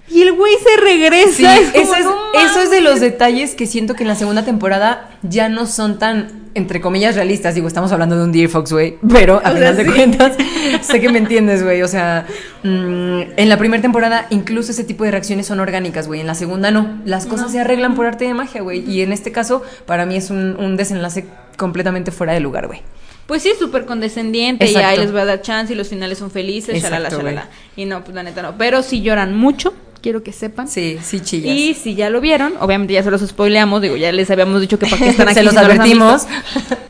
[0.10, 1.32] Y el güey se regresa.
[1.32, 3.02] Sí, eso, es, "No eso es de los mames".
[3.02, 7.54] detalles que siento que en la segunda temporada ya no son tan, entre comillas, realistas.
[7.56, 8.98] Digo, estamos hablando de un Deer Fox, güey.
[9.08, 9.92] Pero a O final sea, de sí.
[9.92, 10.38] cuentas,
[10.82, 11.82] sé que me entiendes, güey.
[11.84, 12.26] O sea,
[12.64, 16.22] mm, en la primera temporada incluso ese tipo de reacciones son orgánicas, güey.
[16.22, 17.02] En la segunda no.
[17.06, 18.80] Las cosas se arreglan por arte de magia, güey.
[18.90, 21.26] Y en este caso, para mí es un, un desenlace
[21.58, 22.82] completamente fuera de lugar, güey.
[23.28, 26.18] Pues sí, es súper condescendiente y ahí les va a dar chance y los finales
[26.18, 27.50] son felices, Exacto, shalala, shalala.
[27.76, 28.58] Y no, pues la neta no.
[28.58, 30.68] Pero si lloran mucho, quiero que sepan.
[30.68, 31.56] Sí, sí, chillas.
[31.56, 34.80] Y si ya lo vieron, obviamente ya se los spoileamos, digo, ya les habíamos dicho
[34.80, 35.36] que para qué están aquí.
[35.36, 36.28] Se los si no han advertimos.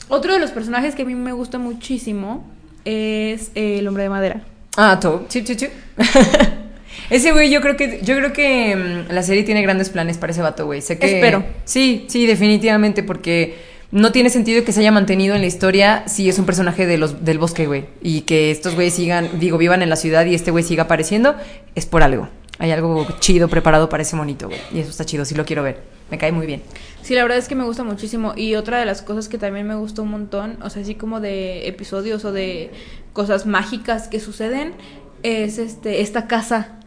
[0.07, 2.45] Otro de los personajes que a mí me gusta muchísimo
[2.85, 4.41] es eh, el hombre de madera.
[4.77, 5.25] Ah, todo.
[5.29, 5.71] Chip, chip, chip.
[7.09, 10.31] Ese güey, yo creo que, yo creo que mm, la serie tiene grandes planes para
[10.31, 10.81] ese vato, güey.
[10.81, 11.15] Sé que.
[11.15, 11.43] Espero.
[11.65, 13.57] Sí, sí, definitivamente, porque
[13.91, 16.97] no tiene sentido que se haya mantenido en la historia si es un personaje de
[16.97, 17.85] los, del bosque, güey.
[18.01, 21.35] Y que estos güeyes sigan, digo, vivan en la ciudad y este güey siga apareciendo,
[21.75, 22.29] es por algo.
[22.59, 24.59] Hay algo chido preparado para ese monito, güey.
[24.73, 25.81] Y eso está chido, sí lo quiero ver.
[26.11, 26.61] Me cae muy bien.
[27.01, 28.33] Sí, la verdad es que me gusta muchísimo.
[28.35, 31.21] Y otra de las cosas que también me gustó un montón, o sea, así como
[31.21, 32.71] de episodios o de
[33.13, 34.73] cosas mágicas que suceden,
[35.23, 36.78] es este esta casa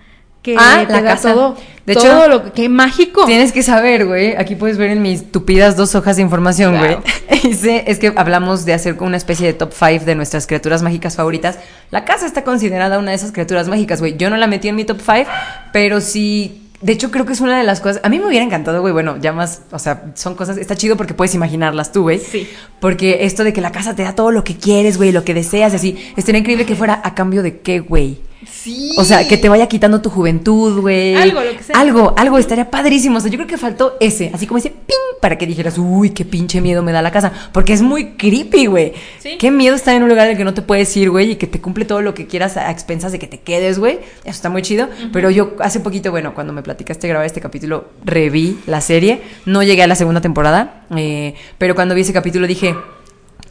[0.42, 1.32] que Ah, te la da casa.
[1.32, 1.56] todo.
[1.86, 3.24] De todo hecho, lo que, mágico.
[3.26, 4.36] Tienes que saber, güey.
[4.36, 6.94] Aquí puedes ver en mis tupidas dos hojas de información, güey.
[6.94, 7.02] Wow.
[7.42, 11.16] Dice, es que hablamos de hacer una especie de top 5 de nuestras criaturas mágicas
[11.16, 11.58] favoritas.
[11.90, 14.16] La casa está considerada una de esas criaturas mágicas, güey.
[14.16, 15.28] Yo no la metí en mi top 5,
[15.72, 16.58] pero sí.
[16.80, 18.00] De hecho, creo que es una de las cosas.
[18.04, 18.92] A mí me hubiera encantado, güey.
[18.92, 19.62] Bueno, ya más.
[19.70, 20.56] O sea, son cosas.
[20.58, 22.18] Está chido porque puedes imaginarlas tú, güey.
[22.18, 22.48] Sí.
[22.80, 25.34] Porque esto de que la casa te da todo lo que quieres, güey, lo que
[25.34, 26.12] deseas, y así.
[26.16, 28.20] Estaría increíble que fuera a cambio de qué, güey.
[28.50, 28.92] Sí.
[28.96, 31.14] O sea, que te vaya quitando tu juventud, güey.
[31.14, 31.78] Algo, lo que sea.
[31.78, 33.18] Algo, algo, estaría padrísimo.
[33.18, 36.10] O sea, yo creo que faltó ese, así como ese ping, para que dijeras, uy,
[36.10, 37.32] qué pinche miedo me da la casa.
[37.52, 38.92] Porque es muy creepy, güey.
[39.18, 39.36] Sí.
[39.38, 41.36] Qué miedo estar en un lugar en el que no te puedes ir, güey, y
[41.36, 44.00] que te cumple todo lo que quieras a expensas de que te quedes, güey.
[44.24, 44.88] Eso está muy chido.
[45.12, 49.22] Pero yo hace poquito, bueno, cuando me platicaste grabar este capítulo, reví la serie.
[49.46, 52.74] No llegué a la segunda temporada, eh, pero cuando vi ese capítulo dije.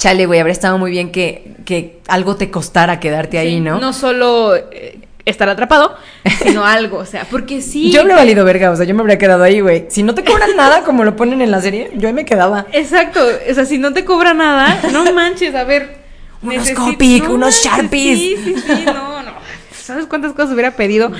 [0.02, 3.80] Chale, güey, habría estado muy bien que, que algo te costara quedarte ahí, ¿no?
[3.80, 5.96] No solo eh, estar atrapado,
[6.42, 7.92] sino algo, o sea, porque sí.
[7.94, 9.86] Yo me he valido verga, o sea, yo me habría quedado ahí, güey.
[9.90, 12.66] Si no te cobran nada, como lo ponen en la serie, yo ahí me quedaba.
[12.72, 15.98] Exacto, o sea, si no te cobra nada, no manches, a ver.
[16.42, 18.18] Unos Copic, no unos manches, Sharpies.
[18.18, 19.34] Sí, sí, sí, no, no.
[19.80, 21.12] ¿Sabes cuántas cosas hubiera pedido?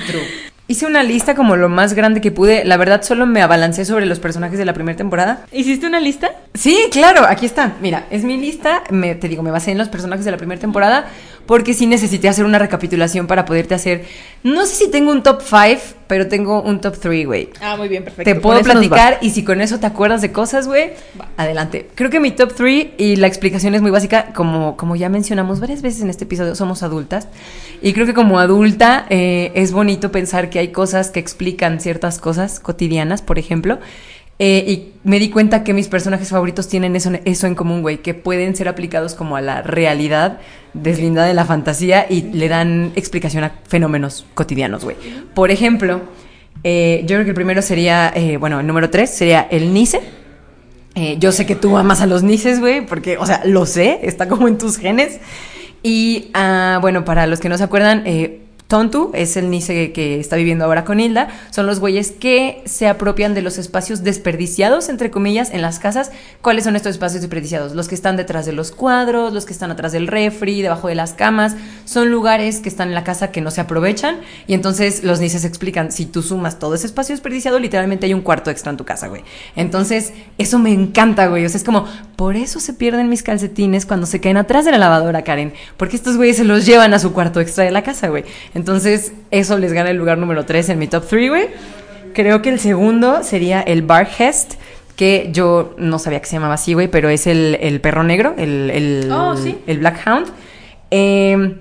[0.72, 2.64] Hice una lista como lo más grande que pude.
[2.64, 5.44] La verdad, solo me abalancé sobre los personajes de la primera temporada.
[5.52, 6.30] ¿Hiciste una lista?
[6.54, 7.74] Sí, claro, aquí está.
[7.82, 8.82] Mira, es mi lista.
[8.88, 11.08] Me, te digo, me basé en los personajes de la primera temporada
[11.46, 14.04] porque sí necesité hacer una recapitulación para poderte hacer.
[14.42, 17.50] No sé si tengo un top 5, pero tengo un top 3, güey.
[17.60, 18.32] Ah, muy bien, perfecto.
[18.32, 20.90] Te puedo platicar y si con eso te acuerdas de cosas, güey,
[21.36, 21.88] adelante.
[21.94, 25.60] Creo que mi top 3 y la explicación es muy básica, como, como ya mencionamos
[25.60, 27.28] varias veces en este episodio, somos adultas.
[27.80, 32.18] Y creo que como adulta eh, es bonito pensar que hay cosas que explican ciertas
[32.18, 33.78] cosas cotidianas, por ejemplo.
[34.38, 37.98] Eh, y me di cuenta que mis personajes favoritos tienen eso, eso en común, güey,
[37.98, 40.40] que pueden ser aplicados como a la realidad
[40.72, 44.96] deslindada de la fantasía y le dan explicación a fenómenos cotidianos, güey.
[45.34, 46.00] Por ejemplo,
[46.64, 50.00] eh, yo creo que el primero sería, eh, bueno, el número tres sería el Nice.
[51.18, 54.28] Yo sé que tú amas a los Nices, güey, porque, o sea, lo sé, está
[54.28, 55.20] como en tus genes.
[55.82, 58.41] Y, ah, bueno, para los que no se acuerdan, eh,
[58.72, 61.28] Tontu es el Nice que está viviendo ahora con Hilda.
[61.50, 66.10] Son los güeyes que se apropian de los espacios desperdiciados, entre comillas, en las casas.
[66.40, 67.74] ¿Cuáles son estos espacios desperdiciados?
[67.74, 70.94] Los que están detrás de los cuadros, los que están atrás del refri, debajo de
[70.94, 71.54] las camas.
[71.84, 74.20] Son lugares que están en la casa que no se aprovechan.
[74.46, 78.22] Y entonces los Nices explican, si tú sumas todo ese espacio desperdiciado, literalmente hay un
[78.22, 79.22] cuarto extra en tu casa, güey.
[79.54, 81.44] Entonces, eso me encanta, güey.
[81.44, 81.84] O sea, es como,
[82.16, 85.52] por eso se pierden mis calcetines cuando se caen atrás de la lavadora, Karen.
[85.76, 88.24] Porque estos güeyes se los llevan a su cuarto extra de la casa, güey.
[89.30, 91.48] Eso les gana el lugar número 3 en mi top 3, güey.
[92.14, 94.54] Creo que el segundo sería el Barhest,
[94.96, 98.34] que yo no sabía que se llamaba así, güey, pero es el, el perro negro,
[98.36, 99.56] el, el, Oh, sí.
[99.66, 100.26] el Black Hound.
[100.90, 101.56] Eh,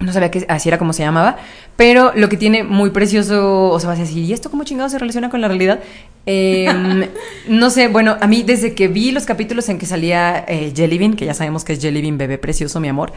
[0.00, 1.36] No sabía que así era como se llamaba.
[1.76, 4.88] Pero lo que tiene muy precioso, o sea, vas a decir, ¿y esto cómo chingado
[4.88, 5.80] se relaciona con la realidad?
[6.26, 7.06] Em,
[7.48, 11.14] no sé, bueno, a mí desde que vi los capítulos en que salía eh, Jellybean,
[11.16, 13.12] que ya sabemos que es Jellybean, bebé precioso, mi amor,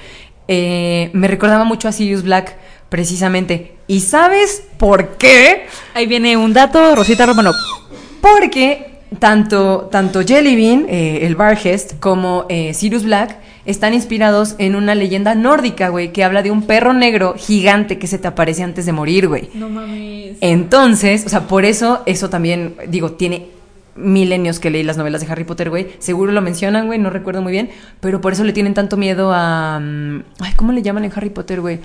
[0.50, 2.56] eh, me recordaba mucho a Sirius Black,
[2.94, 3.74] precisamente.
[3.88, 5.66] ¿Y sabes por qué?
[5.96, 7.50] Ahí viene un dato, Rosita Romano.
[8.22, 14.94] Porque tanto, tanto Jellybean, eh, el Bargest, como eh, Sirius Black están inspirados en una
[14.94, 18.86] leyenda nórdica, güey, que habla de un perro negro gigante que se te aparece antes
[18.86, 19.50] de morir, güey.
[19.56, 20.38] No mames.
[20.42, 23.48] Entonces, o sea, por eso, eso también, digo, tiene
[23.96, 25.88] milenios que leí las novelas de Harry Potter, güey.
[25.98, 29.32] Seguro lo mencionan, güey, no recuerdo muy bien, pero por eso le tienen tanto miedo
[29.34, 29.80] a...
[29.80, 31.80] mm, Ay, ¿cómo le llaman en Harry Potter, güey?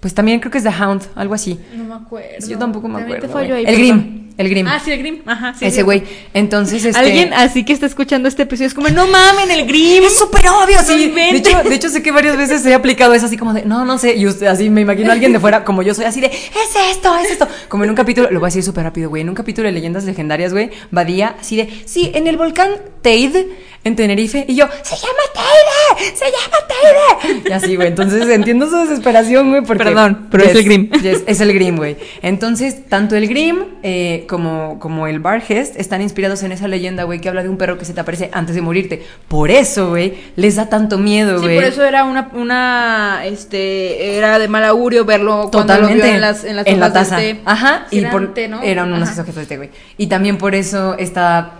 [0.00, 1.60] Pues también creo que es The Hound, algo así.
[1.76, 2.48] No me acuerdo.
[2.48, 3.46] Yo tampoco me También acuerdo.
[3.46, 3.80] te ahí, el perdón.
[3.80, 4.66] Grim, el Grim.
[4.66, 5.20] Ah, sí, el Grim.
[5.26, 5.66] Ajá, sí.
[5.66, 5.82] Ese sí.
[5.82, 6.02] güey.
[6.32, 6.98] Entonces, este...
[6.98, 10.02] Alguien así que está escuchando este episodio es como, no mamen, el Grim.
[10.04, 11.10] Es súper obvio, No sí.
[11.10, 13.84] De hecho, de hecho, sé que varias veces he aplicado eso así como de, no,
[13.84, 14.16] no sé.
[14.16, 16.92] Y usted, así me imagino a alguien de fuera, como yo soy, así de, es
[16.92, 17.46] esto, es esto.
[17.68, 19.20] Como en un capítulo, lo voy a decir súper rápido, güey.
[19.20, 22.70] En un capítulo de leyendas legendarias, güey, Badía, así de, sí, en el volcán
[23.02, 23.46] Teide,
[23.84, 24.44] en Tenerife.
[24.48, 27.40] Y yo, se llama Teide, se llama Teide.
[27.50, 27.88] Y así, güey.
[27.88, 29.84] Entonces entiendo su desesperación, güey, porque.
[29.84, 30.90] Perdón, pero es el Grim.
[31.02, 31.96] yes, es el Grim, güey.
[32.22, 37.20] Entonces, tanto el Grim eh, como, como el Bargest están inspirados en esa leyenda, güey,
[37.20, 39.02] que habla de un perro que se te aparece antes de morirte.
[39.28, 41.56] Por eso, güey, les da tanto miedo, Sí, güey.
[41.56, 46.20] por eso era una, una, este, era de mal augurio verlo cuando lo Totalmente en
[46.20, 47.16] las, en las en la taza.
[47.16, 47.40] té.
[47.44, 48.62] Ajá, Sí, y eran por, té, ¿no?
[48.62, 49.20] eran unos Ajá.
[49.22, 49.70] objetos de té, güey.
[49.96, 51.59] Y también por eso está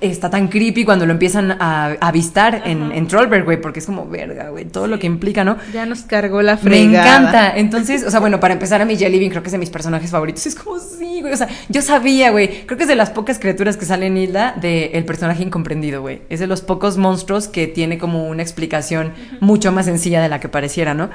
[0.00, 4.50] está tan creepy cuando lo empiezan a, avistar en, Trollberg, güey, porque es como verga,
[4.50, 5.56] güey, todo lo que implica, ¿no?
[5.72, 7.18] Ya nos cargó la Me fregada.
[7.18, 7.56] encanta.
[7.56, 10.10] Entonces, o sea, bueno, para empezar a mi Jellybean creo que es de mis personajes
[10.10, 10.46] favoritos.
[10.46, 11.32] Es como, sí, güey.
[11.32, 12.66] O sea, yo sabía, güey.
[12.66, 16.00] Creo que es de las pocas criaturas que sale en Hilda de el personaje incomprendido,
[16.00, 16.22] güey.
[16.28, 20.40] Es de los pocos monstruos que tiene como una explicación mucho más sencilla de la
[20.40, 21.10] que pareciera, ¿no?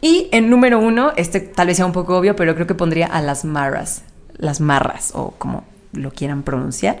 [0.00, 3.06] Y en número uno, este tal vez sea un poco obvio, pero creo que pondría
[3.06, 4.02] a las marras.
[4.36, 7.00] Las marras, o como lo quieran pronunciar.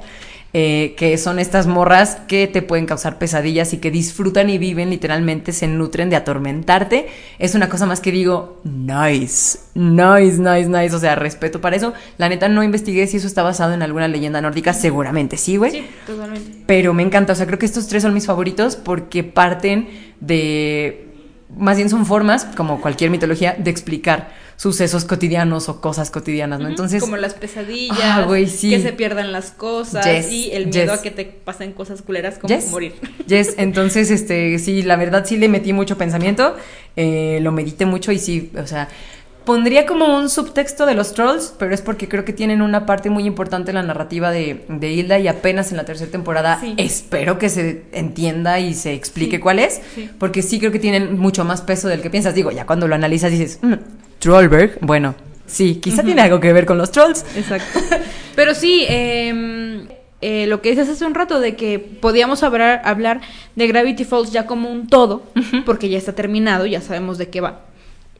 [0.58, 4.88] Eh, que son estas morras que te pueden causar pesadillas y que disfrutan y viven,
[4.88, 7.08] literalmente se nutren de atormentarte.
[7.38, 10.96] Es una cosa más que digo, nice, nice, nice, nice.
[10.96, 11.92] O sea, respeto para eso.
[12.16, 14.72] La neta no investigué si eso está basado en alguna leyenda nórdica.
[14.72, 15.72] Seguramente sí, güey.
[15.72, 16.50] Sí, totalmente.
[16.64, 19.88] Pero me encanta, o sea, creo que estos tres son mis favoritos porque parten
[20.20, 21.05] de...
[21.56, 26.68] Más bien son formas, como cualquier mitología, de explicar sucesos cotidianos o cosas cotidianas, ¿no?
[26.68, 27.00] Entonces...
[27.02, 28.70] como las pesadillas, Ah, sí.
[28.70, 31.00] que se pierdan las cosas Yes, y el miedo yes.
[31.00, 32.70] a que te pasen cosas culeras como Yes.
[32.70, 32.94] morir.
[33.26, 36.56] Yes, entonces, este, sí, la verdad sí le metí mucho pensamiento,
[36.96, 38.88] eh, lo medité mucho y sí, o sea,
[39.46, 43.08] pondría como un subtexto de los trolls, pero es porque creo que tienen una parte
[43.08, 46.74] muy importante en la narrativa de, de Hilda y apenas en la tercera temporada Sí.
[46.76, 50.10] espero que se entienda y se explique Sí, cuál es, sí.
[50.18, 52.34] porque sí creo que tienen mucho más peso del que piensas.
[52.34, 53.74] Digo, ya cuando lo analizas dices, "Mm,
[54.18, 55.14] Trollberg, bueno,
[55.46, 57.24] sí, quizá tiene algo que ver con los trolls.
[57.36, 57.78] Exacto.
[58.34, 59.86] Pero sí, eh,
[60.20, 63.20] eh, lo que dices hace un rato de que podíamos hablar, hablar
[63.54, 65.22] de Gravity Falls ya como un todo,
[65.64, 67.60] porque ya está terminado, ya sabemos de qué va.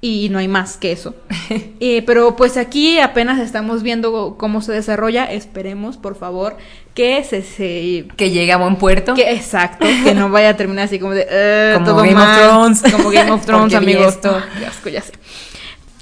[0.01, 1.15] Y no hay más que eso.
[1.79, 5.25] Eh, pero pues aquí apenas estamos viendo cómo se desarrolla.
[5.31, 6.57] Esperemos, por favor,
[6.95, 7.43] que se...
[7.43, 9.15] se Que llegue a buen puerto.
[9.15, 11.27] que exacto, que no vaya a terminar así como de...
[11.31, 12.83] "Eh, Como todo Game of mal", Thrones.
[12.97, 14.19] Como Game of Thrones, amigos.
[14.67, 15.13] asco, ya sé.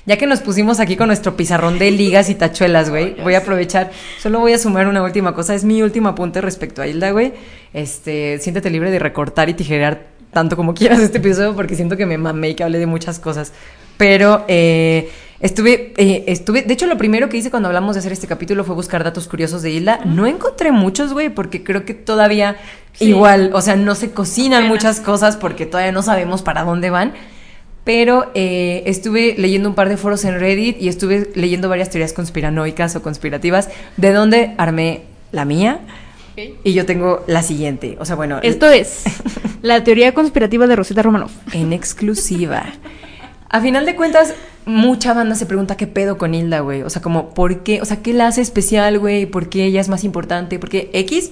[0.07, 3.38] Ya que nos pusimos aquí con nuestro pizarrón de ligas y tachuelas, güey, voy a
[3.38, 3.90] aprovechar.
[4.20, 5.54] Solo voy a sumar una última cosa.
[5.54, 7.33] Es mi último apunte respecto a Hilda, güey.
[7.72, 12.07] Este, siéntete libre de recortar y tijerear tanto como quieras este episodio porque siento que
[12.07, 13.52] me mamé y que hablé de muchas cosas.
[13.96, 18.12] Pero eh, estuve, eh, estuve, de hecho lo primero que hice cuando hablamos de hacer
[18.12, 20.00] este capítulo fue buscar datos curiosos de Hilda.
[20.04, 22.57] No encontré muchos, güey, porque creo que todavía
[22.92, 23.07] Sí.
[23.07, 27.12] igual, o sea, no se cocinan muchas cosas porque todavía no sabemos para dónde van.
[27.85, 32.12] Pero eh, estuve leyendo un par de foros en Reddit y estuve leyendo varias teorías
[32.14, 35.02] conspiranoicas o conspirativas, de donde armé
[35.33, 35.80] la mía.
[36.64, 37.96] Y yo tengo la siguiente.
[38.00, 39.02] O sea, bueno, Esto es
[39.62, 41.33] la teoría conspirativa de Rosita Romanoff.
[41.52, 42.64] en exclusiva.
[43.55, 46.83] A final de cuentas, mucha banda se pregunta qué pedo con Hilda, güey.
[46.83, 47.81] O sea, como, ¿por qué?
[47.81, 49.27] O sea, ¿qué la hace especial, güey?
[49.27, 50.59] ¿Por qué ella es más importante?
[50.59, 51.31] ¿Por qué X?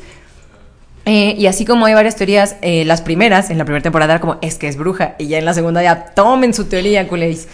[1.04, 4.38] Eh, y así como hay varias teorías, eh, las primeras, en la primera temporada como,
[4.40, 5.16] es que es bruja.
[5.18, 7.48] Y ya en la segunda ya, tomen su teoría, culéis.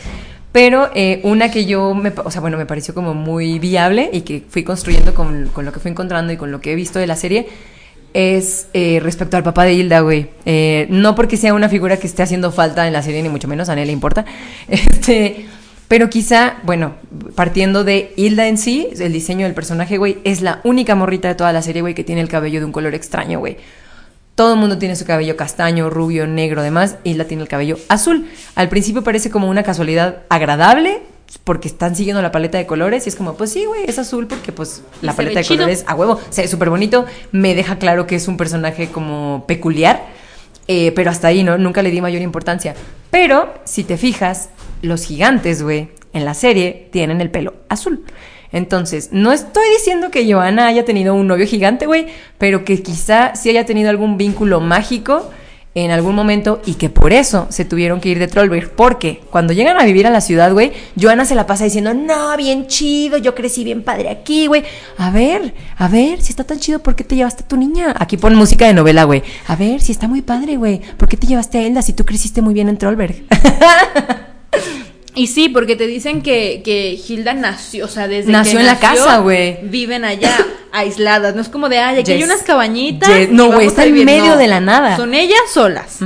[0.53, 4.21] Pero eh, una que yo, me, o sea, bueno, me pareció como muy viable y
[4.21, 6.99] que fui construyendo con, con lo que fui encontrando y con lo que he visto
[6.99, 7.49] de la serie,
[8.15, 10.29] es eh, respecto al papá de Hilda, güey.
[10.45, 13.49] Eh, no porque sea una figura que esté haciendo falta en la serie, ni mucho
[13.49, 14.25] menos, a nadie le importa.
[14.69, 15.47] Este,
[15.89, 16.95] pero quizá, bueno,
[17.35, 21.35] partiendo de Hilda en sí, el diseño del personaje, güey, es la única morrita de
[21.35, 23.57] toda la serie, güey, que tiene el cabello de un color extraño, güey.
[24.35, 28.29] todo el mundo tiene su cabello castaño, rubio, negro, demás, Hilda tiene el cabello azul.
[28.55, 31.01] Al principio parece como una casualidad agradable,
[31.45, 34.27] porque están siguiendo la paleta de colores y es como, pues sí, güey, es azul
[34.27, 35.59] porque pues la se paleta de chido.
[35.59, 39.45] colores a huevo, se ve súper bonito, me deja claro que es un personaje como
[39.47, 40.07] peculiar,
[40.69, 41.59] eh, pero hasta ahí, ¿no?
[41.59, 42.75] Nunca le di mayor importancia.
[43.11, 44.51] Pero, si te fijas,
[44.83, 48.05] los gigantes, güey, en la serie tienen el pelo azul.
[48.53, 52.07] Entonces, no estoy diciendo que Johanna haya tenido un novio gigante, güey,
[52.39, 55.31] pero que quizá sí haya tenido algún vínculo mágico
[55.85, 58.71] en algún momento y que por eso se tuvieron que ir de Trollberg.
[58.71, 62.37] Porque cuando llegan a vivir a la ciudad, güey, Johanna se la pasa diciendo, no,
[62.37, 64.65] bien chido, yo crecí bien padre aquí, güey.
[64.97, 67.95] A ver, a ver, si está tan chido, ¿por qué te llevaste a tu niña?
[67.99, 69.23] Aquí pon música de novela, güey.
[69.47, 70.81] A ver, si está muy padre, güey.
[70.97, 73.15] ¿Por qué te llevaste a Elda si tú creciste muy bien en Trollberg?
[75.19, 78.67] Y sí, porque te dicen que, que Hilda nació, o sea, desde Nació que en
[78.67, 79.59] la casa, güey.
[79.63, 80.37] Viven allá
[80.73, 83.09] aisladas, no es como de, ay, aquí hay unas cabañitas.
[83.09, 83.31] Yes.
[83.31, 84.07] No, güey, está en vivir".
[84.07, 84.97] medio de la nada.
[84.97, 85.99] Son ellas solas.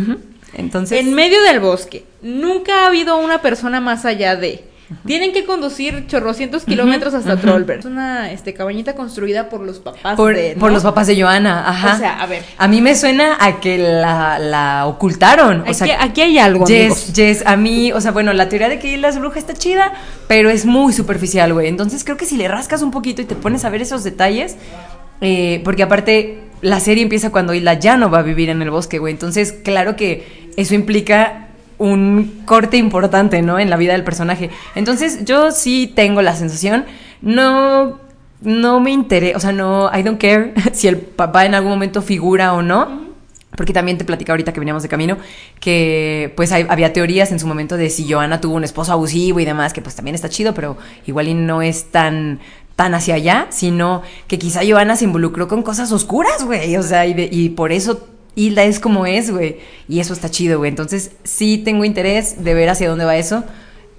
[0.54, 0.98] Entonces...
[0.98, 2.04] en medio del bosque.
[2.22, 4.64] Nunca ha habido una persona más allá de.
[5.06, 7.80] Tienen que conducir chorrocientos kilómetros hasta Trollberg.
[7.80, 10.74] Es una este, cabañita construida por los papás Por, de, por ¿no?
[10.74, 11.94] los papás de Joana, ajá.
[11.94, 12.42] O sea, a ver.
[12.58, 15.60] A mí me suena a que la, la ocultaron.
[15.60, 17.08] O Aquí, sea, aquí hay algo, amigos.
[17.08, 19.54] Yes, yes, a mí, o sea, bueno, la teoría de que Hilda es bruja está
[19.54, 19.92] chida,
[20.28, 21.68] pero es muy superficial, güey.
[21.68, 24.56] Entonces creo que si le rascas un poquito y te pones a ver esos detalles,
[25.20, 28.70] eh, porque aparte la serie empieza cuando Hilda ya no va a vivir en el
[28.70, 29.12] bosque, güey.
[29.12, 31.48] Entonces, claro que eso implica
[31.78, 33.58] un corte importante, ¿no?
[33.58, 34.50] En la vida del personaje.
[34.74, 36.84] Entonces, yo sí tengo la sensación,
[37.20, 37.98] no,
[38.40, 42.02] no me interesa, o sea, no, I don't care si el papá en algún momento
[42.02, 43.00] figura o no.
[43.54, 45.18] Porque también te platicaba ahorita que veníamos de camino
[45.60, 49.40] que pues hay- había teorías en su momento de si Joana tuvo un esposo abusivo
[49.40, 52.40] y demás, que pues también está chido, pero igual y no es tan
[52.76, 57.04] tan hacia allá, sino que quizá Joana se involucró con cosas oscuras, güey, o sea,
[57.04, 59.58] y, de- y por eso Hilda es como es, güey,
[59.88, 60.70] y eso está chido, güey.
[60.70, 63.44] Entonces, sí tengo interés de ver hacia dónde va eso.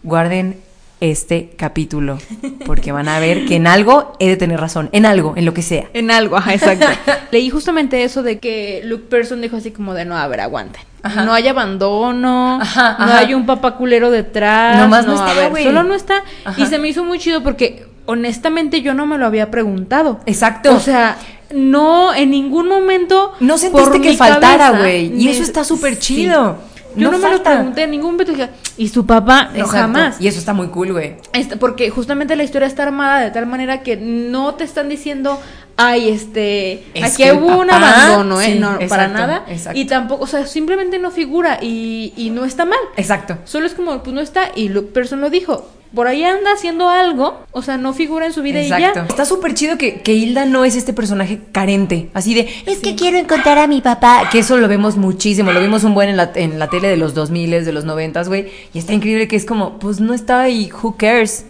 [0.03, 0.57] Guarden
[0.99, 2.17] este capítulo,
[2.65, 5.53] porque van a ver que en algo he de tener razón, en algo, en lo
[5.53, 5.89] que sea.
[5.93, 6.87] En algo, ajá, exacto.
[7.31, 10.81] Leí justamente eso de que Luke Person dijo así como de no, a ver, aguanten.
[11.01, 11.25] Ajá.
[11.25, 13.19] No hay abandono, Ajá, no ajá.
[13.19, 14.79] hay un papá culero detrás.
[14.79, 15.63] Nomás no a está, ver, güey.
[15.65, 16.23] solo no está.
[16.55, 20.21] Y se me hizo muy chido porque honestamente yo no me lo había preguntado.
[20.25, 20.73] Exacto.
[20.73, 21.17] O sea,
[21.53, 23.33] no en ningún momento.
[23.39, 25.05] No sentiste que faltara, güey.
[25.21, 26.15] Y me- eso está súper sí.
[26.15, 26.57] chido.
[26.95, 28.33] Yo no, No me lo pregunté en ningún momento.
[28.33, 29.45] Dije, ¿y su papá?
[29.45, 29.71] No, Exacto.
[29.77, 30.21] jamás.
[30.21, 31.15] Y eso está muy cool, güey.
[31.33, 35.39] Este, porque justamente la historia está armada de tal manera que no te están diciendo,
[35.77, 38.53] ay, este, Es aquí hubo un papá- abandono, ¿eh?
[38.53, 39.43] sí, no, para nada.
[39.47, 39.79] exacto.
[39.79, 42.79] Y tampoco, o sea, simplemente no figura y, y no está mal.
[42.97, 43.37] Exacto.
[43.45, 45.67] Solo es como, pues no está, y Luke Person lo dijo.
[45.93, 48.83] Por ahí anda haciendo algo, o sea, no figura en su vida Exacto.
[48.89, 49.05] y ya.
[49.07, 52.95] Está súper chido que, que Hilda no es este personaje carente, así de, es que
[52.95, 54.27] quiero encontrar a mi papá.
[54.31, 56.97] Que eso lo vemos muchísimo, lo vimos un buen en la, en la tele de
[56.97, 58.47] los 2000, de los 90, güey.
[58.73, 61.45] Y está increíble que es como, pues no está y who cares.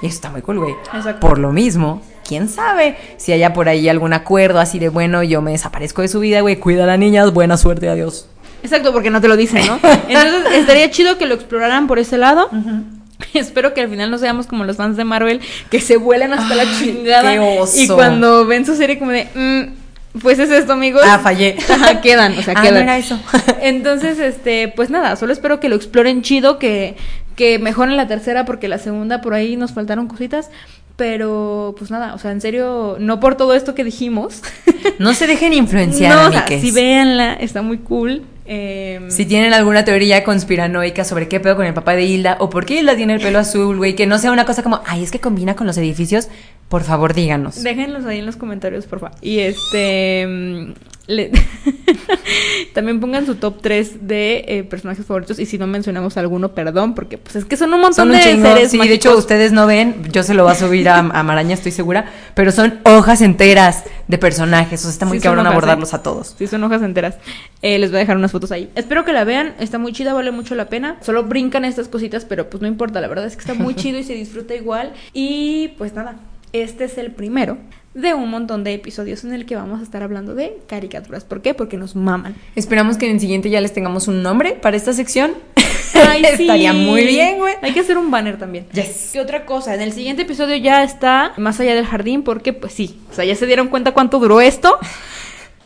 [0.00, 0.74] Y eso está muy cool, güey.
[0.94, 1.20] Exacto.
[1.20, 5.42] Por lo mismo, quién sabe si haya por ahí algún acuerdo así de, bueno, yo
[5.42, 8.26] me desaparezco de su vida, güey, cuida a la niña, buena suerte, adiós.
[8.62, 9.78] Exacto, porque no te lo dicen, ¿no?
[10.08, 12.48] Entonces estaría chido que lo exploraran por ese lado.
[13.34, 16.54] Espero que al final no seamos como los fans de Marvel que se vuelan hasta
[16.54, 17.32] la chingada.
[17.32, 17.76] qué oso.
[17.80, 21.02] Y cuando ven su serie como de, "Mm, pues es esto, amigos.
[21.04, 21.56] Ah, fallé.
[21.68, 22.74] Ajá, quedan, o sea, Ah, quedan.
[22.74, 23.18] no era eso.
[23.60, 26.96] Entonces, este, pues nada, solo espero que lo exploren chido, que,
[27.36, 30.50] que mejoren la tercera, porque la segunda por ahí nos faltaron cositas.
[30.96, 34.42] Pero, pues nada, o sea, en serio, no por todo esto que dijimos.
[34.98, 36.60] No se dejen influenciar, no, o sea, amigues.
[36.60, 38.22] sí véanla, está muy cool.
[38.44, 42.50] Em, Si tienen alguna teoría conspiranoica sobre qué pedo con el papá de Hilda o
[42.50, 45.02] por qué Hilda tiene el pelo azul, güey, que no sea una cosa como, ay,
[45.02, 46.28] es que combina con los edificios,
[46.68, 47.62] por favor díganos.
[47.62, 49.16] Déjenlos ahí en los comentarios, por favor.
[49.22, 50.74] Y este.
[51.06, 51.30] Le-
[52.72, 55.38] También pongan su top 3 de eh, personajes favoritos.
[55.38, 58.16] Y si no mencionamos alguno, perdón, porque pues es que son un montón Son un
[58.16, 58.70] de chingo, seres.
[58.70, 61.54] sí, de hecho ustedes no ven, yo se lo voy a subir a, a Maraña,
[61.54, 65.52] estoy segura, pero son hojas enteras de personajes, o sea, está muy Sí, cabrón hojas,
[65.52, 65.96] abordarlos ¿eh?
[65.96, 66.34] a todos.
[66.38, 67.16] Sí, son hojas enteras.
[67.62, 68.70] Eh, les voy a dejar unas fotos ahí.
[68.74, 69.54] Espero que la vean.
[69.60, 70.96] Está muy chida, vale mucho la pena.
[71.00, 73.00] Solo brincan estas cositas, pero pues no importa.
[73.00, 74.92] La verdad es que está muy chido y se disfruta igual.
[75.12, 76.16] Y pues nada,
[76.52, 77.56] este es el primero
[77.94, 81.24] de un montón de episodios en el que vamos a estar hablando de caricaturas.
[81.24, 81.54] ¿Por qué?
[81.54, 82.34] Porque nos maman.
[82.56, 85.32] Esperamos que en el siguiente ya les tengamos un nombre para esta sección.
[85.94, 86.42] Ay, sí.
[86.42, 87.54] Estaría muy bien, güey.
[87.62, 88.66] Hay que hacer un banner también.
[88.72, 89.10] Yes.
[89.12, 89.74] ¿Qué otra cosa?
[89.74, 93.24] En el siguiente episodio ya está más allá del jardín porque pues sí, o sea,
[93.24, 94.78] ya se dieron cuenta cuánto duró esto.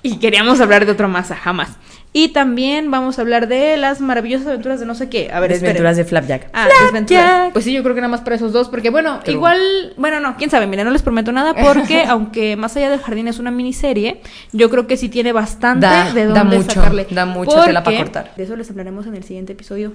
[0.00, 1.70] Y queríamos hablar de otro Masa, jamás.
[2.12, 5.30] Y también vamos a hablar de las maravillosas aventuras de no sé qué.
[5.30, 6.48] A ver, Desventuras de Flapjack.
[6.54, 7.52] Ah, desventuras.
[7.52, 9.58] Pues sí, yo creo que nada más para esos dos, porque bueno, igual,
[9.96, 13.28] bueno, no, quién sabe, mira, no les prometo nada, porque aunque Más allá del jardín
[13.28, 14.20] es una miniserie,
[14.52, 17.06] yo creo que sí tiene bastante de dónde da mucho, sacarle.
[17.10, 18.32] Da mucho tela para cortar.
[18.36, 19.92] De eso les hablaremos en el siguiente episodio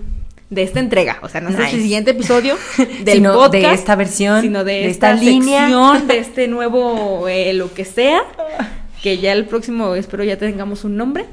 [0.50, 2.56] de esta entrega, o sea, no es el siguiente episodio
[3.04, 5.62] del sino podcast, de esta versión, sino de, de esta, esta línea.
[5.62, 8.22] sección, de este nuevo eh, lo que sea,
[9.02, 11.26] que ya el próximo espero ya tengamos un nombre.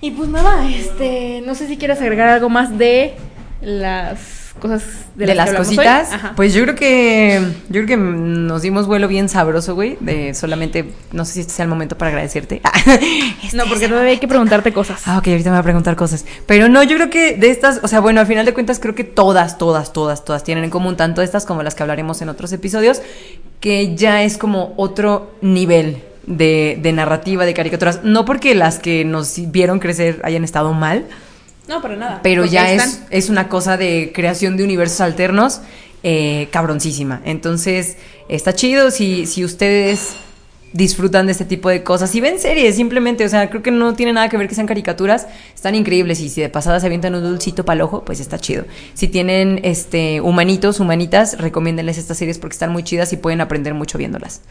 [0.00, 3.14] Y pues nada, este, no sé si quieres agregar algo más de
[3.60, 4.82] las cosas
[5.14, 6.10] de, las, las cositas.
[6.36, 9.96] Pues yo creo que yo creo que nos dimos vuelo bien sabroso, güey.
[10.00, 12.60] De solamente, no sé si este sea el momento para agradecerte.
[13.54, 15.02] no, porque todavía hay que preguntarte cosas.
[15.06, 16.24] Ah, ok, ahorita me va a preguntar cosas.
[16.46, 18.94] Pero no, yo creo que de estas, o sea, bueno, al final de cuentas creo
[18.94, 22.28] que todas, todas, todas, todas tienen en común, tanto estas como las que hablaremos en
[22.28, 23.00] otros episodios,
[23.60, 28.00] que ya es como otro nivel de, de narrativa, de caricaturas.
[28.04, 31.06] No porque las que nos vieron crecer hayan estado mal,
[31.68, 32.20] No, para nada.
[32.22, 35.60] pero porque ya es, es una cosa de creación de universos alternos
[36.02, 37.20] eh, cabroncísima.
[37.24, 37.96] Entonces,
[38.28, 40.12] está chido si, si ustedes
[40.74, 42.10] disfrutan de este tipo de cosas.
[42.10, 44.66] Si ven series, simplemente, o sea, creo que no tiene nada que ver que sean
[44.66, 46.20] caricaturas, están increíbles.
[46.20, 48.64] Y si de pasada se avientan un dulcito para el ojo, pues está chido.
[48.92, 53.72] Si tienen este humanitos, humanitas, recomiéndenles estas series porque están muy chidas y pueden aprender
[53.72, 54.42] mucho viéndolas.